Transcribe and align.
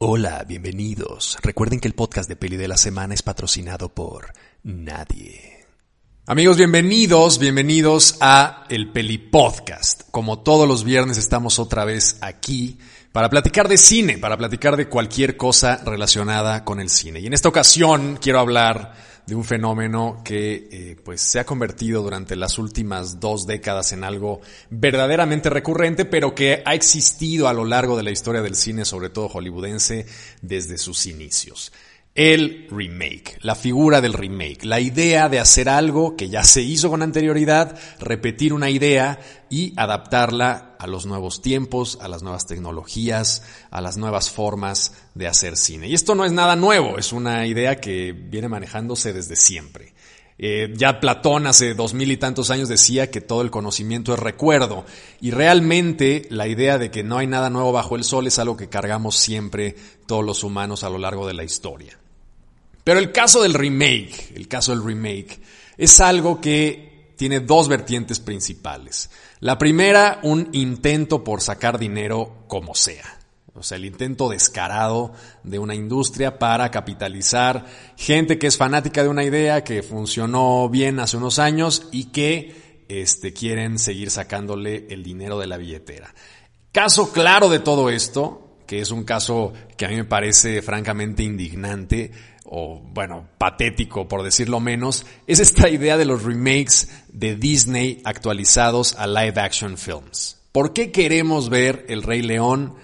Hola, 0.00 0.44
bienvenidos. 0.46 1.36
Recuerden 1.42 1.80
que 1.80 1.88
el 1.88 1.94
podcast 1.94 2.28
de 2.28 2.36
Peli 2.36 2.56
de 2.56 2.68
la 2.68 2.76
Semana 2.76 3.14
es 3.14 3.22
patrocinado 3.24 3.88
por 3.88 4.32
nadie. 4.62 5.66
Amigos, 6.24 6.56
bienvenidos, 6.56 7.40
bienvenidos 7.40 8.16
a 8.20 8.64
el 8.68 8.92
Peli 8.92 9.18
Podcast. 9.18 10.02
Como 10.12 10.38
todos 10.38 10.68
los 10.68 10.84
viernes 10.84 11.18
estamos 11.18 11.58
otra 11.58 11.84
vez 11.84 12.16
aquí 12.20 12.78
para 13.10 13.28
platicar 13.28 13.66
de 13.66 13.76
cine, 13.76 14.18
para 14.18 14.36
platicar 14.36 14.76
de 14.76 14.88
cualquier 14.88 15.36
cosa 15.36 15.82
relacionada 15.84 16.64
con 16.64 16.78
el 16.78 16.90
cine. 16.90 17.18
Y 17.18 17.26
en 17.26 17.32
esta 17.32 17.48
ocasión 17.48 18.20
quiero 18.22 18.38
hablar 18.38 18.94
de 19.28 19.34
un 19.34 19.44
fenómeno 19.44 20.22
que 20.24 20.68
eh, 20.72 20.96
pues 21.04 21.20
se 21.20 21.38
ha 21.38 21.44
convertido 21.44 22.02
durante 22.02 22.34
las 22.34 22.56
últimas 22.58 23.20
dos 23.20 23.46
décadas 23.46 23.92
en 23.92 24.02
algo 24.02 24.40
verdaderamente 24.70 25.50
recurrente, 25.50 26.06
pero 26.06 26.34
que 26.34 26.62
ha 26.64 26.74
existido 26.74 27.46
a 27.46 27.52
lo 27.52 27.66
largo 27.66 27.94
de 27.98 28.04
la 28.04 28.10
historia 28.10 28.40
del 28.40 28.54
cine, 28.54 28.86
sobre 28.86 29.10
todo 29.10 29.28
hollywoodense, 29.28 30.06
desde 30.40 30.78
sus 30.78 31.04
inicios 31.04 31.72
el 32.18 32.66
remake, 32.68 33.38
la 33.42 33.54
figura 33.54 34.00
del 34.00 34.12
remake, 34.12 34.64
la 34.64 34.80
idea 34.80 35.28
de 35.28 35.38
hacer 35.38 35.68
algo 35.68 36.16
que 36.16 36.28
ya 36.28 36.42
se 36.42 36.62
hizo 36.62 36.90
con 36.90 37.00
anterioridad, 37.02 37.78
repetir 38.00 38.52
una 38.52 38.70
idea 38.70 39.20
y 39.48 39.72
adaptarla 39.76 40.74
a 40.80 40.88
los 40.88 41.06
nuevos 41.06 41.42
tiempos, 41.42 41.96
a 42.02 42.08
las 42.08 42.24
nuevas 42.24 42.44
tecnologías, 42.44 43.44
a 43.70 43.80
las 43.80 43.98
nuevas 43.98 44.30
formas 44.30 44.94
de 45.14 45.28
hacer 45.28 45.56
cine. 45.56 45.86
Y 45.86 45.94
esto 45.94 46.16
no 46.16 46.24
es 46.24 46.32
nada 46.32 46.56
nuevo, 46.56 46.98
es 46.98 47.12
una 47.12 47.46
idea 47.46 47.76
que 47.76 48.10
viene 48.10 48.48
manejándose 48.48 49.12
desde 49.12 49.36
siempre. 49.36 49.94
Eh, 50.38 50.74
ya 50.76 50.98
Platón 50.98 51.46
hace 51.46 51.74
dos 51.74 51.94
mil 51.94 52.10
y 52.10 52.16
tantos 52.16 52.50
años 52.50 52.68
decía 52.68 53.12
que 53.12 53.20
todo 53.20 53.42
el 53.42 53.52
conocimiento 53.52 54.12
es 54.12 54.18
recuerdo 54.18 54.84
y 55.20 55.30
realmente 55.30 56.26
la 56.30 56.48
idea 56.48 56.78
de 56.78 56.90
que 56.90 57.04
no 57.04 57.16
hay 57.16 57.28
nada 57.28 57.48
nuevo 57.48 57.70
bajo 57.70 57.94
el 57.94 58.02
sol 58.02 58.26
es 58.26 58.40
algo 58.40 58.56
que 58.56 58.68
cargamos 58.68 59.16
siempre 59.16 59.76
todos 60.08 60.24
los 60.24 60.42
humanos 60.42 60.82
a 60.82 60.90
lo 60.90 60.98
largo 60.98 61.24
de 61.24 61.34
la 61.34 61.44
historia. 61.44 61.96
Pero 62.88 63.00
el 63.00 63.12
caso 63.12 63.42
del 63.42 63.52
remake, 63.52 64.32
el 64.34 64.48
caso 64.48 64.72
del 64.72 64.82
remake, 64.82 65.38
es 65.76 66.00
algo 66.00 66.40
que 66.40 67.12
tiene 67.16 67.40
dos 67.40 67.68
vertientes 67.68 68.18
principales. 68.18 69.10
La 69.40 69.58
primera, 69.58 70.20
un 70.22 70.48
intento 70.52 71.22
por 71.22 71.42
sacar 71.42 71.78
dinero 71.78 72.46
como 72.48 72.74
sea. 72.74 73.18
O 73.52 73.62
sea, 73.62 73.76
el 73.76 73.84
intento 73.84 74.30
descarado 74.30 75.12
de 75.42 75.58
una 75.58 75.74
industria 75.74 76.38
para 76.38 76.70
capitalizar 76.70 77.66
gente 77.98 78.38
que 78.38 78.46
es 78.46 78.56
fanática 78.56 79.02
de 79.02 79.10
una 79.10 79.24
idea 79.24 79.64
que 79.64 79.82
funcionó 79.82 80.70
bien 80.70 80.98
hace 80.98 81.18
unos 81.18 81.38
años 81.38 81.88
y 81.92 82.04
que 82.04 82.86
este, 82.88 83.34
quieren 83.34 83.78
seguir 83.78 84.10
sacándole 84.10 84.86
el 84.88 85.02
dinero 85.02 85.38
de 85.38 85.46
la 85.46 85.58
billetera. 85.58 86.14
Caso 86.72 87.12
claro 87.12 87.50
de 87.50 87.58
todo 87.58 87.90
esto, 87.90 88.56
que 88.66 88.80
es 88.80 88.90
un 88.90 89.04
caso 89.04 89.52
que 89.76 89.84
a 89.84 89.88
mí 89.90 89.96
me 89.96 90.04
parece 90.04 90.62
francamente 90.62 91.22
indignante, 91.22 92.12
o 92.50 92.80
bueno, 92.92 93.28
patético 93.38 94.08
por 94.08 94.22
decirlo 94.22 94.60
menos, 94.60 95.06
es 95.26 95.40
esta 95.40 95.68
idea 95.68 95.96
de 95.96 96.04
los 96.04 96.22
remakes 96.22 96.88
de 97.08 97.36
Disney 97.36 98.00
actualizados 98.04 98.94
a 98.96 99.06
live 99.06 99.40
action 99.40 99.76
films. 99.76 100.38
¿Por 100.52 100.72
qué 100.72 100.90
queremos 100.90 101.50
ver 101.50 101.84
El 101.88 102.02
Rey 102.02 102.22
León 102.22 102.74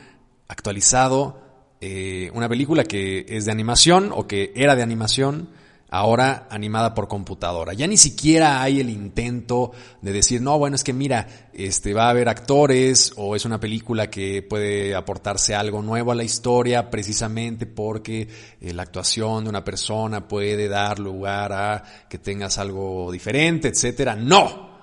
actualizado, 0.49 1.41
eh, 1.81 2.31
una 2.35 2.49
película 2.49 2.85
que 2.85 3.25
es 3.29 3.47
de 3.47 3.53
animación 3.53 4.11
o 4.13 4.27
que 4.27 4.53
era 4.55 4.77
de 4.77 4.83
animación? 4.83 5.49
Ahora 5.91 6.49
animada 6.51 6.95
por 6.95 7.09
computadora. 7.09 7.73
Ya 7.73 7.87
ni 7.87 7.97
siquiera 7.97 8.63
hay 8.63 8.81
el 8.81 8.91
intento 8.91 9.73
de 10.03 10.13
decir, 10.13 10.41
no, 10.41 10.59
bueno, 10.59 10.77
es 10.77 10.85
que 10.85 10.93
mira, 10.93 11.49
este, 11.53 11.95
va 11.95 12.07
a 12.07 12.11
haber 12.11 12.29
actores 12.29 13.13
o 13.17 13.37
es 13.37 13.45
una 13.45 13.61
película 13.61 14.11
que 14.11 14.43
puede 14.43 14.95
aportarse 14.95 15.55
algo 15.55 15.83
nuevo 15.83 16.13
a 16.13 16.15
la 16.15 16.25
historia 16.25 16.91
precisamente 16.91 17.67
porque 17.67 18.29
eh, 18.61 18.73
la 18.73 18.83
actuación 18.83 19.45
de 19.45 19.51
una 19.51 19.65
persona 19.65 20.27
puede 20.27 20.69
dar 20.69 20.99
lugar 20.99 21.53
a 21.53 21.85
que 22.09 22.19
tengas 22.19 22.59
algo 22.59 23.13
diferente, 23.13 23.69
etcétera. 23.69 24.17
No. 24.17 24.75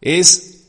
Es 0.00 0.68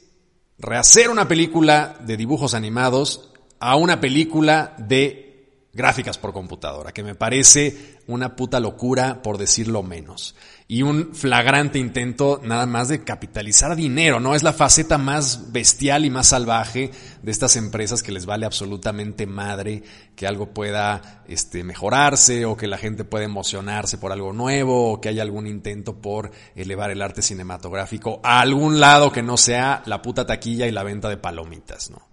rehacer 0.59 1.09
una 1.09 1.28
película 1.28 1.97
de 2.00 2.16
dibujos 2.16 2.53
animados 2.53 3.31
a 3.59 3.76
una 3.76 4.00
película 4.00 4.76
de 4.78 5.33
gráficas 5.73 6.19
por 6.19 6.34
computadora, 6.34 6.91
que 6.91 7.03
me 7.03 7.16
parece 7.16 7.97
una 8.06 8.35
puta 8.35 8.59
locura 8.59 9.23
por 9.23 9.39
decirlo 9.39 9.81
menos. 9.81 10.35
Y 10.67 10.84
un 10.84 11.13
flagrante 11.13 11.79
intento 11.79 12.39
nada 12.44 12.67
más 12.67 12.88
de 12.88 13.03
capitalizar 13.03 13.75
dinero, 13.75 14.19
¿no? 14.19 14.35
Es 14.35 14.44
la 14.44 14.53
faceta 14.53 15.00
más 15.00 15.51
bestial 15.51 16.06
y 16.06 16.11
más 16.11 16.28
salvaje 16.28 16.91
de 17.23 17.31
estas 17.31 17.56
empresas 17.56 18.03
que 18.03 18.11
les 18.11 18.28
vale 18.28 18.45
absolutamente 18.45 19.25
madre 19.25 19.84
que 20.16 20.28
algo 20.28 20.53
pueda 20.53 21.23
este, 21.28 21.63
mejorarse 21.63 22.45
o 22.45 22.55
que 22.55 22.67
la 22.67 22.78
gente 22.78 23.03
pueda 23.03 23.25
emocionarse 23.25 23.97
por 23.97 24.11
algo 24.11 24.31
nuevo 24.31 24.94
o 24.94 25.01
que 25.01 25.09
haya 25.09 25.23
algún 25.23 25.47
intento 25.47 25.95
por 26.01 26.31
elevar 26.55 26.91
el 26.91 27.01
arte 27.01 27.23
cinematográfico 27.23 28.19
a 28.23 28.41
algún 28.41 28.79
lado 28.79 29.11
que 29.11 29.23
no 29.23 29.38
sea 29.38 29.81
la 29.88 30.03
puta 30.03 30.25
taquilla 30.25 30.67
y 30.67 30.72
la 30.72 30.84
venta 30.84 31.09
de 31.09 31.17
palomitas, 31.17 31.90
¿no? 31.90 32.12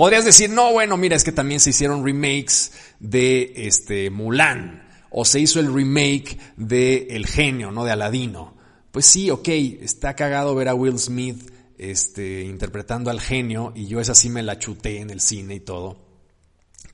Podrías 0.00 0.24
decir, 0.24 0.48
no, 0.48 0.72
bueno, 0.72 0.96
mira, 0.96 1.14
es 1.14 1.24
que 1.24 1.30
también 1.30 1.60
se 1.60 1.68
hicieron 1.68 2.02
remakes 2.02 2.72
de 3.00 3.52
este 3.54 4.08
Mulan 4.08 4.88
o 5.10 5.26
se 5.26 5.40
hizo 5.40 5.60
el 5.60 5.70
remake 5.70 6.38
de 6.56 7.08
El 7.10 7.26
genio, 7.26 7.70
¿no? 7.70 7.84
De 7.84 7.90
Aladino. 7.90 8.56
Pues 8.92 9.04
sí, 9.04 9.28
ok, 9.28 9.46
está 9.82 10.16
cagado 10.16 10.54
ver 10.54 10.68
a 10.68 10.74
Will 10.74 10.98
Smith 10.98 11.52
este, 11.76 12.44
interpretando 12.44 13.10
al 13.10 13.20
genio 13.20 13.74
y 13.76 13.88
yo 13.88 14.00
esa 14.00 14.14
sí 14.14 14.30
me 14.30 14.42
la 14.42 14.58
chuté 14.58 15.02
en 15.02 15.10
el 15.10 15.20
cine 15.20 15.56
y 15.56 15.60
todo. 15.60 15.98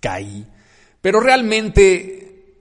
Caí. 0.01 0.45
Pero 1.01 1.21
realmente 1.21 2.57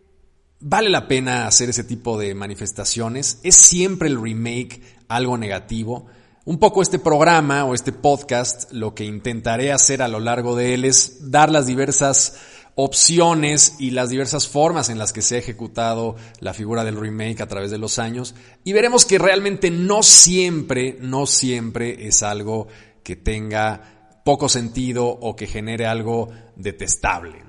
vale 0.59 0.91
la 0.91 1.07
pena 1.07 1.47
hacer 1.47 1.71
ese 1.71 1.83
tipo 1.83 2.19
de 2.19 2.35
manifestaciones. 2.35 3.39
Es 3.41 3.55
siempre 3.55 4.09
el 4.09 4.21
remake 4.21 4.79
algo 5.07 5.39
negativo. 5.39 6.05
Un 6.47 6.59
poco 6.59 6.83
este 6.83 6.99
programa 6.99 7.65
o 7.65 7.73
este 7.73 7.91
podcast, 7.91 8.71
lo 8.71 8.93
que 8.93 9.03
intentaré 9.03 9.71
hacer 9.71 10.03
a 10.03 10.07
lo 10.07 10.19
largo 10.19 10.55
de 10.55 10.75
él 10.75 10.85
es 10.85 11.31
dar 11.31 11.49
las 11.49 11.65
diversas 11.65 12.39
opciones 12.75 13.77
y 13.79 13.89
las 13.89 14.11
diversas 14.11 14.47
formas 14.47 14.89
en 14.89 14.99
las 14.99 15.11
que 15.11 15.23
se 15.23 15.37
ha 15.37 15.39
ejecutado 15.39 16.17
la 16.41 16.53
figura 16.53 16.83
del 16.83 16.99
remake 16.99 17.41
a 17.41 17.47
través 17.47 17.71
de 17.71 17.79
los 17.79 17.97
años 17.97 18.35
y 18.63 18.73
veremos 18.73 19.05
que 19.05 19.17
realmente 19.17 19.71
no 19.71 20.03
siempre, 20.03 20.97
no 21.01 21.25
siempre 21.25 22.07
es 22.07 22.21
algo 22.21 22.67
que 23.01 23.15
tenga 23.15 24.21
poco 24.23 24.47
sentido 24.47 25.07
o 25.07 25.35
que 25.35 25.47
genere 25.47 25.87
algo 25.87 26.29
detestable. 26.55 27.41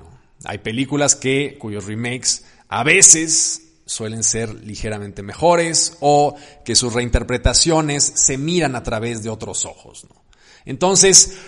Hay 0.47 0.59
películas 0.59 1.17
que, 1.17 1.59
cuyos 1.59 1.85
remakes 1.85 2.47
a 2.69 2.83
veces 2.83 3.66
suelen 3.87 4.25
ser 4.25 4.53
ligeramente 4.65 5.23
mejores 5.23 5.97
o 6.01 6.35
que 6.65 6.75
sus 6.75 6.93
reinterpretaciones 6.93 8.13
se 8.17 8.37
miran 8.37 8.75
a 8.75 8.83
través 8.83 9.23
de 9.23 9.31
otros 9.31 9.65
ojos. 9.65 10.07
Entonces, 10.65 11.39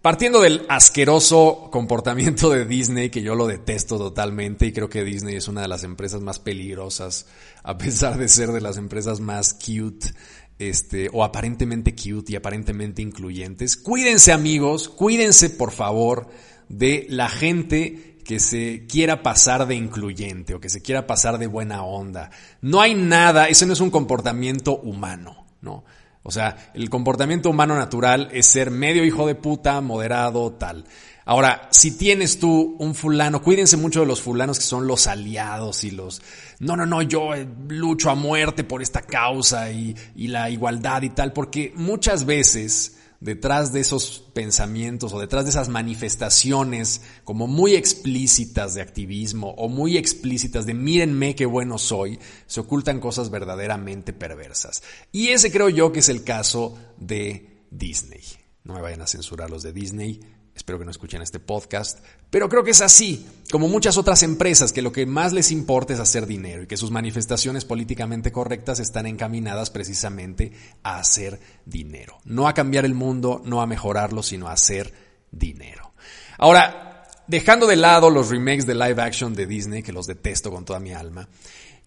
partiendo 0.00 0.40
del 0.40 0.64
asqueroso 0.68 1.68
comportamiento 1.72 2.50
de 2.50 2.64
Disney, 2.64 3.10
que 3.10 3.22
yo 3.22 3.34
lo 3.34 3.48
detesto 3.48 3.98
totalmente 3.98 4.66
y 4.66 4.72
creo 4.72 4.88
que 4.88 5.02
Disney 5.02 5.34
es 5.34 5.48
una 5.48 5.62
de 5.62 5.68
las 5.68 5.82
empresas 5.82 6.20
más 6.20 6.38
peligrosas, 6.38 7.26
a 7.64 7.76
pesar 7.76 8.16
de 8.16 8.28
ser 8.28 8.52
de 8.52 8.60
las 8.60 8.76
empresas 8.76 9.18
más 9.18 9.52
cute, 9.52 10.14
este, 10.60 11.10
o 11.12 11.24
aparentemente 11.24 11.94
cute 11.94 12.32
y 12.32 12.36
aparentemente 12.36 13.02
incluyentes. 13.02 13.76
Cuídense 13.76 14.32
amigos, 14.32 14.88
cuídense 14.88 15.50
por 15.50 15.72
favor 15.72 16.28
de 16.68 17.06
la 17.08 17.28
gente 17.28 18.07
que 18.28 18.40
se 18.40 18.84
quiera 18.86 19.22
pasar 19.22 19.66
de 19.66 19.74
incluyente 19.74 20.54
o 20.54 20.60
que 20.60 20.68
se 20.68 20.82
quiera 20.82 21.06
pasar 21.06 21.38
de 21.38 21.46
buena 21.46 21.82
onda. 21.82 22.28
No 22.60 22.82
hay 22.82 22.94
nada, 22.94 23.48
ese 23.48 23.64
no 23.64 23.72
es 23.72 23.80
un 23.80 23.90
comportamiento 23.90 24.76
humano, 24.80 25.46
¿no? 25.62 25.82
O 26.22 26.30
sea, 26.30 26.70
el 26.74 26.90
comportamiento 26.90 27.48
humano 27.48 27.74
natural 27.74 28.28
es 28.30 28.44
ser 28.44 28.70
medio 28.70 29.02
hijo 29.02 29.26
de 29.26 29.34
puta, 29.34 29.80
moderado, 29.80 30.52
tal. 30.52 30.84
Ahora, 31.24 31.68
si 31.70 31.96
tienes 31.96 32.38
tú 32.38 32.76
un 32.78 32.94
fulano, 32.94 33.40
cuídense 33.40 33.78
mucho 33.78 34.00
de 34.00 34.06
los 34.06 34.20
fulanos 34.20 34.58
que 34.58 34.66
son 34.66 34.86
los 34.86 35.06
aliados 35.06 35.82
y 35.84 35.90
los, 35.90 36.20
no, 36.58 36.76
no, 36.76 36.84
no, 36.84 37.00
yo 37.00 37.32
eh, 37.34 37.48
lucho 37.68 38.10
a 38.10 38.14
muerte 38.14 38.62
por 38.62 38.82
esta 38.82 39.00
causa 39.00 39.70
y, 39.70 39.96
y 40.16 40.26
la 40.26 40.50
igualdad 40.50 41.00
y 41.00 41.08
tal, 41.08 41.32
porque 41.32 41.72
muchas 41.76 42.26
veces 42.26 42.97
detrás 43.20 43.72
de 43.72 43.80
esos 43.80 44.24
pensamientos 44.32 45.12
o 45.12 45.20
detrás 45.20 45.44
de 45.44 45.50
esas 45.50 45.68
manifestaciones 45.68 47.02
como 47.24 47.46
muy 47.46 47.74
explícitas 47.74 48.74
de 48.74 48.82
activismo 48.82 49.54
o 49.58 49.68
muy 49.68 49.96
explícitas 49.96 50.66
de 50.66 50.74
mírenme 50.74 51.34
qué 51.34 51.46
bueno 51.46 51.78
soy, 51.78 52.18
se 52.46 52.60
ocultan 52.60 53.00
cosas 53.00 53.30
verdaderamente 53.30 54.12
perversas. 54.12 54.82
Y 55.10 55.28
ese 55.28 55.50
creo 55.50 55.68
yo 55.68 55.92
que 55.92 56.00
es 56.00 56.08
el 56.08 56.22
caso 56.22 56.78
de 56.96 57.64
Disney. 57.70 58.22
No 58.64 58.74
me 58.74 58.82
vayan 58.82 59.02
a 59.02 59.06
censurar 59.06 59.50
los 59.50 59.62
de 59.62 59.72
Disney, 59.72 60.20
Espero 60.58 60.80
que 60.80 60.84
no 60.84 60.90
escuchen 60.90 61.22
este 61.22 61.38
podcast, 61.38 62.00
pero 62.30 62.48
creo 62.48 62.64
que 62.64 62.72
es 62.72 62.80
así, 62.80 63.24
como 63.52 63.68
muchas 63.68 63.96
otras 63.96 64.24
empresas 64.24 64.72
que 64.72 64.82
lo 64.82 64.90
que 64.90 65.06
más 65.06 65.32
les 65.32 65.52
importa 65.52 65.94
es 65.94 66.00
hacer 66.00 66.26
dinero 66.26 66.64
y 66.64 66.66
que 66.66 66.76
sus 66.76 66.90
manifestaciones 66.90 67.64
políticamente 67.64 68.32
correctas 68.32 68.80
están 68.80 69.06
encaminadas 69.06 69.70
precisamente 69.70 70.50
a 70.82 70.98
hacer 70.98 71.38
dinero. 71.64 72.18
No 72.24 72.48
a 72.48 72.54
cambiar 72.54 72.84
el 72.84 72.94
mundo, 72.94 73.40
no 73.44 73.62
a 73.62 73.68
mejorarlo, 73.68 74.20
sino 74.24 74.48
a 74.48 74.54
hacer 74.54 74.92
dinero. 75.30 75.92
Ahora, 76.38 77.06
dejando 77.28 77.68
de 77.68 77.76
lado 77.76 78.10
los 78.10 78.28
remakes 78.28 78.66
de 78.66 78.74
live 78.74 79.00
action 79.00 79.34
de 79.34 79.46
Disney, 79.46 79.84
que 79.84 79.92
los 79.92 80.08
detesto 80.08 80.50
con 80.50 80.64
toda 80.64 80.80
mi 80.80 80.92
alma, 80.92 81.28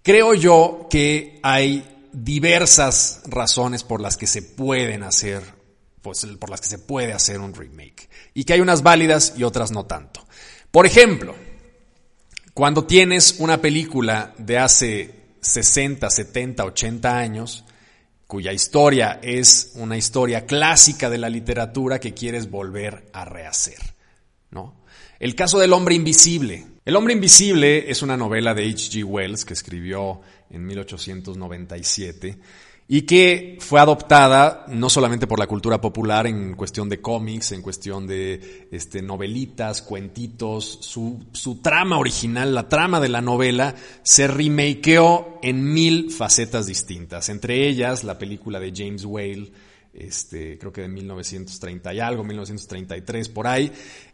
creo 0.01 0.33
yo 0.33 0.87
que 0.89 1.41
hay 1.43 2.07
diversas 2.13 3.21
razones 3.25 3.83
por 3.83 3.99
las 3.99 4.15
que 4.15 4.27
se 4.27 4.41
pueden 4.41 5.03
hacer, 5.03 5.43
pues, 6.01 6.25
por 6.39 6.49
las 6.49 6.61
que 6.61 6.67
se 6.67 6.79
puede 6.79 7.13
hacer 7.13 7.39
un 7.39 7.53
remake. 7.53 8.09
Y 8.33 8.43
que 8.43 8.53
hay 8.53 8.61
unas 8.61 8.83
válidas 8.83 9.33
y 9.37 9.43
otras 9.43 9.71
no 9.71 9.85
tanto. 9.85 10.25
Por 10.71 10.85
ejemplo, 10.85 11.35
cuando 12.53 12.85
tienes 12.85 13.35
una 13.39 13.61
película 13.61 14.33
de 14.37 14.57
hace 14.57 15.15
60, 15.41 16.09
70, 16.09 16.65
80 16.65 17.17
años, 17.17 17.63
cuya 18.27 18.53
historia 18.53 19.19
es 19.21 19.71
una 19.75 19.97
historia 19.97 20.45
clásica 20.45 21.09
de 21.09 21.17
la 21.17 21.29
literatura 21.29 21.99
que 21.99 22.13
quieres 22.13 22.49
volver 22.49 23.09
a 23.11 23.25
rehacer, 23.25 23.79
¿no? 24.51 24.81
El 25.19 25.35
caso 25.35 25.59
del 25.59 25.73
hombre 25.73 25.95
invisible. 25.95 26.65
El 26.83 26.95
hombre 26.95 27.13
invisible 27.13 27.91
es 27.91 28.01
una 28.01 28.17
novela 28.17 28.55
de 28.55 28.63
H.G. 28.63 29.03
Wells 29.03 29.45
que 29.45 29.53
escribió 29.53 30.21
en 30.49 30.65
1897 30.65 32.39
y 32.93 33.03
que 33.03 33.55
fue 33.61 33.79
adoptada 33.79 34.65
no 34.67 34.89
solamente 34.89 35.25
por 35.25 35.39
la 35.39 35.47
cultura 35.47 35.79
popular 35.79 36.27
en 36.27 36.55
cuestión 36.55 36.89
de 36.89 36.99
cómics, 36.99 37.53
en 37.53 37.61
cuestión 37.61 38.05
de 38.05 38.67
este, 38.69 39.01
novelitas, 39.01 39.81
cuentitos, 39.81 40.79
su, 40.81 41.23
su 41.31 41.61
trama 41.61 41.97
original, 41.97 42.53
la 42.53 42.67
trama 42.67 42.99
de 42.99 43.07
la 43.07 43.21
novela, 43.21 43.75
se 44.03 44.27
remakeó 44.27 45.39
en 45.41 45.71
mil 45.71 46.11
facetas 46.11 46.67
distintas, 46.67 47.29
entre 47.29 47.65
ellas 47.65 48.03
la 48.03 48.19
película 48.19 48.59
de 48.59 48.73
James 48.75 49.05
Whale, 49.05 49.53
este, 49.93 50.57
creo 50.57 50.73
que 50.73 50.81
de 50.81 50.89
1930 50.89 51.93
y 51.93 51.99
algo, 52.01 52.25
1933 52.25 53.29
por 53.29 53.47
ahí, 53.47 53.71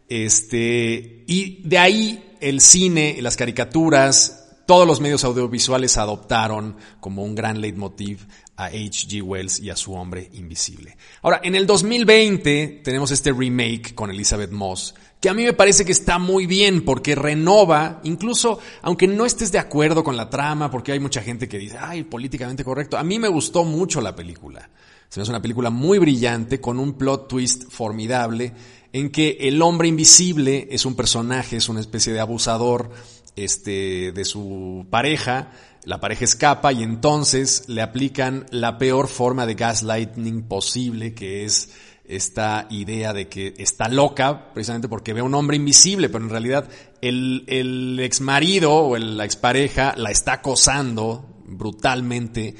este, 0.07 1.23
y 1.25 1.67
de 1.67 1.77
ahí 1.79 2.35
el 2.41 2.61
cine, 2.61 3.17
las 3.23 3.37
caricaturas, 3.37 4.36
todos 4.67 4.85
los 4.85 4.99
medios 4.99 5.23
audiovisuales 5.23 5.97
adoptaron 5.97 6.75
como 6.99 7.23
un 7.23 7.33
gran 7.33 7.61
leitmotiv 7.61 8.27
a 8.57 8.65
H.G. 8.65 9.21
Wells 9.21 9.61
y 9.61 9.69
a 9.69 9.77
su 9.77 9.93
hombre 9.93 10.29
invisible. 10.33 10.97
Ahora, 11.21 11.39
en 11.41 11.55
el 11.55 11.65
2020 11.65 12.81
tenemos 12.83 13.11
este 13.11 13.31
remake 13.31 13.95
con 13.95 14.11
Elizabeth 14.11 14.51
Moss, 14.51 14.93
que 15.21 15.29
a 15.29 15.33
mí 15.33 15.45
me 15.45 15.53
parece 15.53 15.85
que 15.85 15.93
está 15.93 16.19
muy 16.19 16.47
bien 16.47 16.83
porque 16.83 17.15
renova, 17.15 18.01
incluso 18.03 18.59
aunque 18.81 19.07
no 19.07 19.25
estés 19.25 19.53
de 19.53 19.59
acuerdo 19.59 20.03
con 20.03 20.17
la 20.17 20.29
trama, 20.29 20.69
porque 20.69 20.91
hay 20.91 20.99
mucha 20.99 21.21
gente 21.21 21.47
que 21.47 21.59
dice, 21.59 21.77
ay, 21.79 22.03
políticamente 22.03 22.65
correcto, 22.65 22.97
a 22.97 23.03
mí 23.03 23.19
me 23.19 23.29
gustó 23.29 23.63
mucho 23.63 24.01
la 24.01 24.15
película. 24.15 24.69
Se 25.07 25.19
me 25.19 25.21
hace 25.21 25.31
una 25.31 25.41
película 25.41 25.69
muy 25.69 25.97
brillante, 25.97 26.59
con 26.59 26.77
un 26.77 26.93
plot 26.93 27.29
twist 27.29 27.71
formidable, 27.71 28.51
en 28.91 29.11
que 29.11 29.37
el 29.39 29.61
hombre 29.61 29.87
invisible 29.87 30.67
es 30.71 30.85
un 30.85 30.95
personaje, 30.95 31.55
es 31.55 31.69
una 31.69 31.79
especie 31.79 32.11
de 32.11 32.19
abusador, 32.19 32.91
este, 33.37 34.11
de 34.11 34.25
su 34.25 34.85
pareja, 34.89 35.51
la 35.83 35.99
pareja 35.99 36.25
escapa 36.25 36.73
y 36.73 36.83
entonces 36.83 37.63
le 37.67 37.81
aplican 37.81 38.45
la 38.51 38.77
peor 38.77 39.07
forma 39.07 39.45
de 39.45 39.53
gaslighting 39.55 40.43
posible, 40.43 41.13
que 41.13 41.45
es 41.45 41.69
esta 42.03 42.67
idea 42.69 43.13
de 43.13 43.27
que 43.27 43.53
está 43.57 43.89
loca 43.89 44.53
precisamente 44.53 44.87
porque 44.89 45.13
ve 45.13 45.19
a 45.19 45.23
un 45.23 45.35
hombre 45.35 45.57
invisible, 45.57 46.09
pero 46.09 46.23
en 46.23 46.29
realidad 46.29 46.69
el, 47.01 47.43
el 47.47 47.99
ex 47.99 48.21
marido 48.21 48.73
o 48.73 48.97
la 48.97 49.25
expareja 49.25 49.93
la 49.97 50.09
está 50.09 50.33
acosando 50.33 51.37
brutalmente 51.45 52.55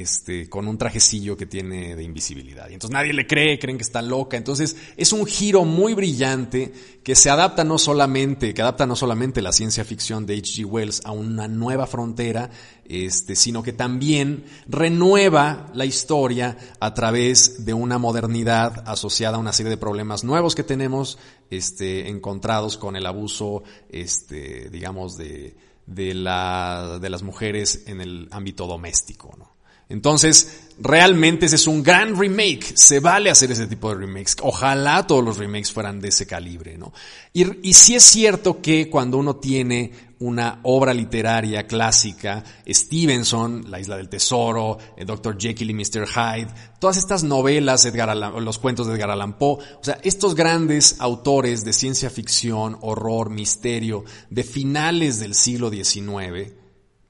este, 0.00 0.48
con 0.48 0.68
un 0.68 0.78
trajecillo 0.78 1.36
que 1.36 1.46
tiene 1.46 1.94
de 1.96 2.02
invisibilidad. 2.02 2.70
Y 2.70 2.74
entonces 2.74 2.94
nadie 2.94 3.12
le 3.12 3.26
cree, 3.26 3.58
creen 3.58 3.76
que 3.76 3.84
está 3.84 4.00
loca. 4.00 4.36
Entonces 4.36 4.76
es 4.96 5.12
un 5.12 5.26
giro 5.26 5.64
muy 5.64 5.94
brillante 5.94 6.72
que 7.02 7.14
se 7.14 7.30
adapta 7.30 7.64
no 7.64 7.78
solamente, 7.78 8.54
que 8.54 8.62
adapta 8.62 8.86
no 8.86 8.96
solamente 8.96 9.42
la 9.42 9.52
ciencia 9.52 9.84
ficción 9.84 10.24
de 10.24 10.34
H.G. 10.34 10.64
Wells 10.64 11.02
a 11.04 11.12
una 11.12 11.48
nueva 11.48 11.86
frontera, 11.86 12.50
este, 12.86 13.36
sino 13.36 13.62
que 13.62 13.72
también 13.72 14.44
renueva 14.66 15.70
la 15.74 15.84
historia 15.84 16.56
a 16.80 16.94
través 16.94 17.64
de 17.64 17.74
una 17.74 17.98
modernidad 17.98 18.84
asociada 18.86 19.36
a 19.36 19.40
una 19.40 19.52
serie 19.52 19.70
de 19.70 19.76
problemas 19.76 20.24
nuevos 20.24 20.54
que 20.54 20.64
tenemos, 20.64 21.18
este, 21.50 22.08
encontrados 22.08 22.78
con 22.78 22.96
el 22.96 23.06
abuso, 23.06 23.62
este, 23.90 24.70
digamos, 24.70 25.16
de, 25.16 25.54
de, 25.86 26.14
la, 26.14 26.98
de 27.00 27.10
las 27.10 27.22
mujeres 27.22 27.84
en 27.86 28.00
el 28.00 28.28
ámbito 28.30 28.66
doméstico, 28.66 29.34
¿no? 29.38 29.51
Entonces, 29.88 30.62
realmente 30.78 31.46
ese 31.46 31.56
es 31.56 31.66
un 31.66 31.82
gran 31.82 32.18
remake. 32.18 32.72
Se 32.74 33.00
vale 33.00 33.30
hacer 33.30 33.50
ese 33.52 33.66
tipo 33.66 33.88
de 33.90 34.06
remakes. 34.06 34.36
Ojalá 34.42 35.06
todos 35.06 35.24
los 35.24 35.38
remakes 35.38 35.72
fueran 35.72 36.00
de 36.00 36.08
ese 36.08 36.26
calibre, 36.26 36.78
¿no? 36.78 36.92
Y, 37.32 37.72
sí 37.74 37.94
es 37.94 38.02
cierto 38.02 38.60
que 38.60 38.88
cuando 38.88 39.18
uno 39.18 39.36
tiene 39.36 40.12
una 40.18 40.60
obra 40.62 40.94
literaria 40.94 41.66
clásica, 41.66 42.44
Stevenson, 42.66 43.70
La 43.70 43.80
Isla 43.80 43.96
del 43.96 44.08
Tesoro, 44.08 44.78
Dr. 45.04 45.36
Jekyll 45.36 45.70
y 45.70 45.74
Mr. 45.74 46.06
Hyde, 46.06 46.54
todas 46.78 46.96
estas 46.96 47.24
novelas, 47.24 47.84
Edgar 47.84 48.16
los 48.16 48.58
cuentos 48.58 48.86
de 48.86 48.94
Edgar 48.94 49.10
Allan 49.10 49.36
Poe, 49.36 49.58
o 49.80 49.84
sea, 49.84 49.98
estos 50.04 50.36
grandes 50.36 50.96
autores 51.00 51.64
de 51.64 51.72
ciencia 51.72 52.08
ficción, 52.08 52.78
horror, 52.82 53.30
misterio, 53.30 54.04
de 54.30 54.44
finales 54.44 55.18
del 55.18 55.34
siglo 55.34 55.70
XIX, 55.70 56.52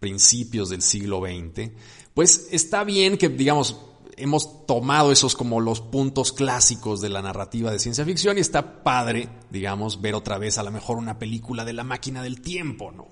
principios 0.01 0.71
del 0.71 0.83
siglo 0.83 1.21
XX, 1.21 1.71
pues 2.15 2.49
está 2.51 2.85
bien 2.85 3.17
que, 3.17 3.29
digamos, 3.29 3.77
hemos 4.17 4.67
tomado 4.67 5.13
esos 5.13 5.35
como 5.35 5.61
los 5.61 5.81
puntos 5.81 6.33
clásicos 6.33 7.01
de 7.01 7.09
la 7.09 7.23
narrativa 7.23 7.71
de 7.71 7.79
ciencia 7.79 8.05
ficción 8.05 8.39
y 8.39 8.41
está 8.41 8.83
padre, 8.83 9.29
digamos, 9.51 10.01
ver 10.01 10.15
otra 10.15 10.39
vez 10.39 10.59
a 10.59 10.63
lo 10.63 10.71
mejor 10.71 10.99
una 10.99 11.19
película 11.19 11.65
de 11.65 11.73
la 11.73 11.85
máquina 11.85 12.23
del 12.23 12.41
tiempo, 12.41 12.93
¿no? 12.93 13.09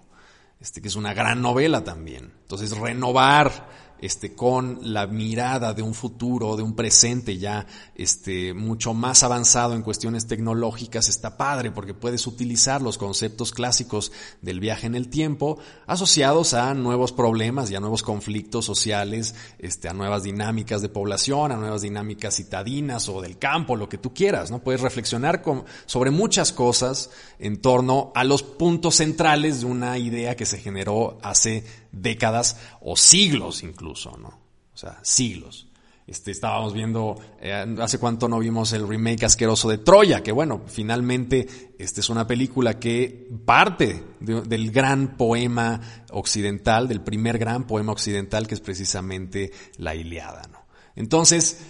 Este 0.60 0.82
que 0.82 0.88
es 0.88 0.96
una 0.96 1.14
gran 1.14 1.40
novela 1.40 1.84
también. 1.84 2.32
Entonces, 2.42 2.76
renovar 2.76 3.68
este, 4.00 4.34
con 4.34 4.78
la 4.82 5.06
mirada 5.06 5.74
de 5.74 5.82
un 5.82 5.94
futuro, 5.94 6.56
de 6.56 6.62
un 6.62 6.74
presente 6.74 7.38
ya 7.38 7.66
este, 7.94 8.54
mucho 8.54 8.94
más 8.94 9.22
avanzado 9.22 9.74
en 9.74 9.82
cuestiones 9.82 10.26
tecnológicas, 10.26 11.08
está 11.08 11.36
padre 11.36 11.70
porque 11.70 11.94
puedes 11.94 12.26
utilizar 12.26 12.82
los 12.82 12.98
conceptos 12.98 13.52
clásicos 13.52 14.12
del 14.42 14.60
viaje 14.60 14.86
en 14.86 14.94
el 14.94 15.08
tiempo 15.08 15.58
asociados 15.86 16.54
a 16.54 16.74
nuevos 16.74 17.12
problemas 17.12 17.70
y 17.70 17.74
a 17.74 17.80
nuevos 17.80 18.02
conflictos 18.02 18.64
sociales, 18.64 19.34
este, 19.58 19.88
a 19.88 19.92
nuevas 19.92 20.22
dinámicas 20.22 20.82
de 20.82 20.88
población, 20.88 21.52
a 21.52 21.56
nuevas 21.56 21.82
dinámicas 21.82 22.36
citadinas 22.36 23.08
o 23.08 23.20
del 23.20 23.38
campo, 23.38 23.76
lo 23.76 23.88
que 23.88 23.98
tú 23.98 24.14
quieras, 24.14 24.50
¿no? 24.50 24.60
Puedes 24.60 24.80
reflexionar 24.80 25.42
con, 25.42 25.64
sobre 25.86 26.10
muchas 26.10 26.52
cosas 26.52 27.10
en 27.38 27.60
torno 27.60 28.12
a 28.14 28.24
los 28.24 28.42
puntos 28.42 28.96
centrales 28.96 29.60
de 29.60 29.66
una 29.66 29.98
idea 29.98 30.36
que 30.36 30.46
se 30.46 30.58
generó 30.58 31.18
hace 31.22 31.64
décadas 31.92 32.56
o 32.80 32.96
siglos 32.96 33.62
incluso, 33.62 34.16
¿no? 34.18 34.28
O 34.72 34.76
sea, 34.76 34.98
siglos. 35.02 35.66
Este, 36.06 36.32
estábamos 36.32 36.74
viendo, 36.74 37.20
eh, 37.40 37.76
hace 37.80 37.98
cuánto 37.98 38.28
no 38.28 38.40
vimos 38.40 38.72
el 38.72 38.88
remake 38.88 39.26
asqueroso 39.26 39.68
de 39.68 39.78
Troya, 39.78 40.24
que 40.24 40.32
bueno, 40.32 40.62
finalmente 40.66 41.46
este 41.78 42.00
es 42.00 42.10
una 42.10 42.26
película 42.26 42.80
que 42.80 43.28
parte 43.44 44.02
del 44.18 44.72
gran 44.72 45.16
poema 45.16 45.80
occidental, 46.10 46.88
del 46.88 47.00
primer 47.00 47.38
gran 47.38 47.64
poema 47.64 47.92
occidental 47.92 48.48
que 48.48 48.54
es 48.54 48.60
precisamente 48.60 49.52
la 49.76 49.94
Iliada, 49.94 50.42
¿no? 50.50 50.64
Entonces, 50.96 51.60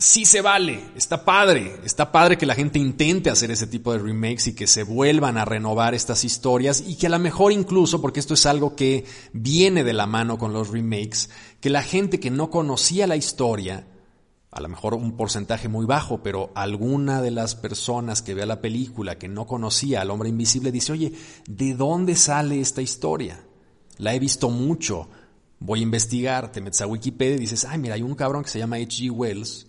sí 0.00 0.24
se 0.24 0.40
vale, 0.40 0.82
está 0.96 1.26
padre, 1.26 1.78
está 1.84 2.10
padre 2.10 2.38
que 2.38 2.46
la 2.46 2.54
gente 2.54 2.78
intente 2.78 3.28
hacer 3.28 3.50
ese 3.50 3.66
tipo 3.66 3.92
de 3.92 3.98
remakes 3.98 4.46
y 4.46 4.54
que 4.54 4.66
se 4.66 4.82
vuelvan 4.82 5.36
a 5.36 5.44
renovar 5.44 5.94
estas 5.94 6.24
historias 6.24 6.82
y 6.86 6.96
que 6.96 7.06
a 7.06 7.10
lo 7.10 7.18
mejor 7.18 7.52
incluso, 7.52 8.00
porque 8.00 8.18
esto 8.18 8.32
es 8.32 8.46
algo 8.46 8.74
que 8.74 9.04
viene 9.34 9.84
de 9.84 9.92
la 9.92 10.06
mano 10.06 10.38
con 10.38 10.54
los 10.54 10.70
remakes, 10.70 11.28
que 11.60 11.68
la 11.68 11.82
gente 11.82 12.18
que 12.18 12.30
no 12.30 12.48
conocía 12.50 13.06
la 13.06 13.16
historia, 13.16 13.86
a 14.50 14.60
lo 14.62 14.70
mejor 14.70 14.94
un 14.94 15.18
porcentaje 15.18 15.68
muy 15.68 15.84
bajo, 15.84 16.22
pero 16.22 16.50
alguna 16.54 17.20
de 17.20 17.30
las 17.30 17.54
personas 17.54 18.22
que 18.22 18.32
vea 18.32 18.46
la 18.46 18.62
película 18.62 19.18
que 19.18 19.28
no 19.28 19.46
conocía 19.46 20.00
al 20.00 20.10
hombre 20.10 20.30
invisible 20.30 20.72
dice, 20.72 20.92
oye, 20.92 21.12
¿de 21.46 21.74
dónde 21.74 22.16
sale 22.16 22.58
esta 22.58 22.80
historia? 22.80 23.44
La 23.98 24.14
he 24.14 24.18
visto 24.18 24.48
mucho, 24.48 25.10
voy 25.58 25.80
a 25.80 25.82
investigar, 25.82 26.50
te 26.52 26.62
metes 26.62 26.80
a 26.80 26.86
Wikipedia 26.86 27.36
y 27.36 27.40
dices, 27.40 27.66
ay, 27.66 27.78
mira, 27.78 27.96
hay 27.96 28.02
un 28.02 28.14
cabrón 28.14 28.44
que 28.44 28.48
se 28.48 28.58
llama 28.58 28.76
H.G. 28.76 29.10
Wells, 29.10 29.66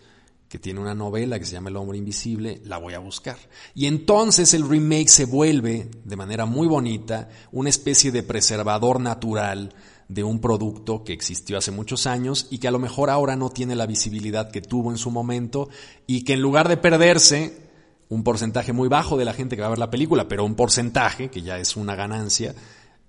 que 0.51 0.60
tiene 0.60 0.81
una 0.81 0.93
novela 0.93 1.39
que 1.39 1.46
se 1.46 1.53
llama 1.53 1.70
El 1.70 1.77
hombre 1.77 1.98
invisible, 1.98 2.60
la 2.65 2.77
voy 2.77 2.93
a 2.93 3.00
buscar. 3.00 3.38
Y 3.74 3.86
entonces 3.86 4.53
el 4.53 4.67
remake 4.67 5.08
se 5.08 5.24
vuelve, 5.24 5.89
de 6.03 6.15
manera 6.17 6.46
muy 6.46 6.67
bonita, 6.67 7.29
una 7.53 7.70
especie 7.70 8.12
de 8.12 8.22
preservador 8.22 9.00
natural 9.00 9.74
de 10.10 10.25
un 10.25 10.41
producto 10.41 11.05
que 11.05 11.13
existió 11.13 11.58
hace 11.58 11.72
muchos 11.72 12.05
años 12.05 12.48
y 12.50 12.58
que 12.58 12.67
a 12.67 12.72
lo 12.72 12.79
mejor 12.79 13.10
ahora 13.10 13.38
no 13.38 13.50
tiene 13.50 13.77
la 13.77 13.86
visibilidad 13.86 14.51
que 14.51 14.62
tuvo 14.62 14.91
en 14.91 14.98
su 14.98 15.10
momento 15.10 15.70
y 16.05 16.25
que 16.25 16.34
en 16.34 16.41
lugar 16.41 16.67
de 16.67 16.75
perderse 16.75 17.70
un 18.10 18.25
porcentaje 18.25 18.74
muy 18.74 18.89
bajo 18.89 19.15
de 19.15 19.24
la 19.24 19.34
gente 19.34 19.55
que 19.55 19.62
va 19.62 19.67
a 19.67 19.72
ver 19.72 19.79
la 19.79 19.89
película, 19.89 20.27
pero 20.27 20.43
un 20.43 20.55
porcentaje, 20.55 21.29
que 21.29 21.43
ya 21.43 21.60
es 21.60 21.77
una 21.77 21.96
ganancia, 21.96 22.53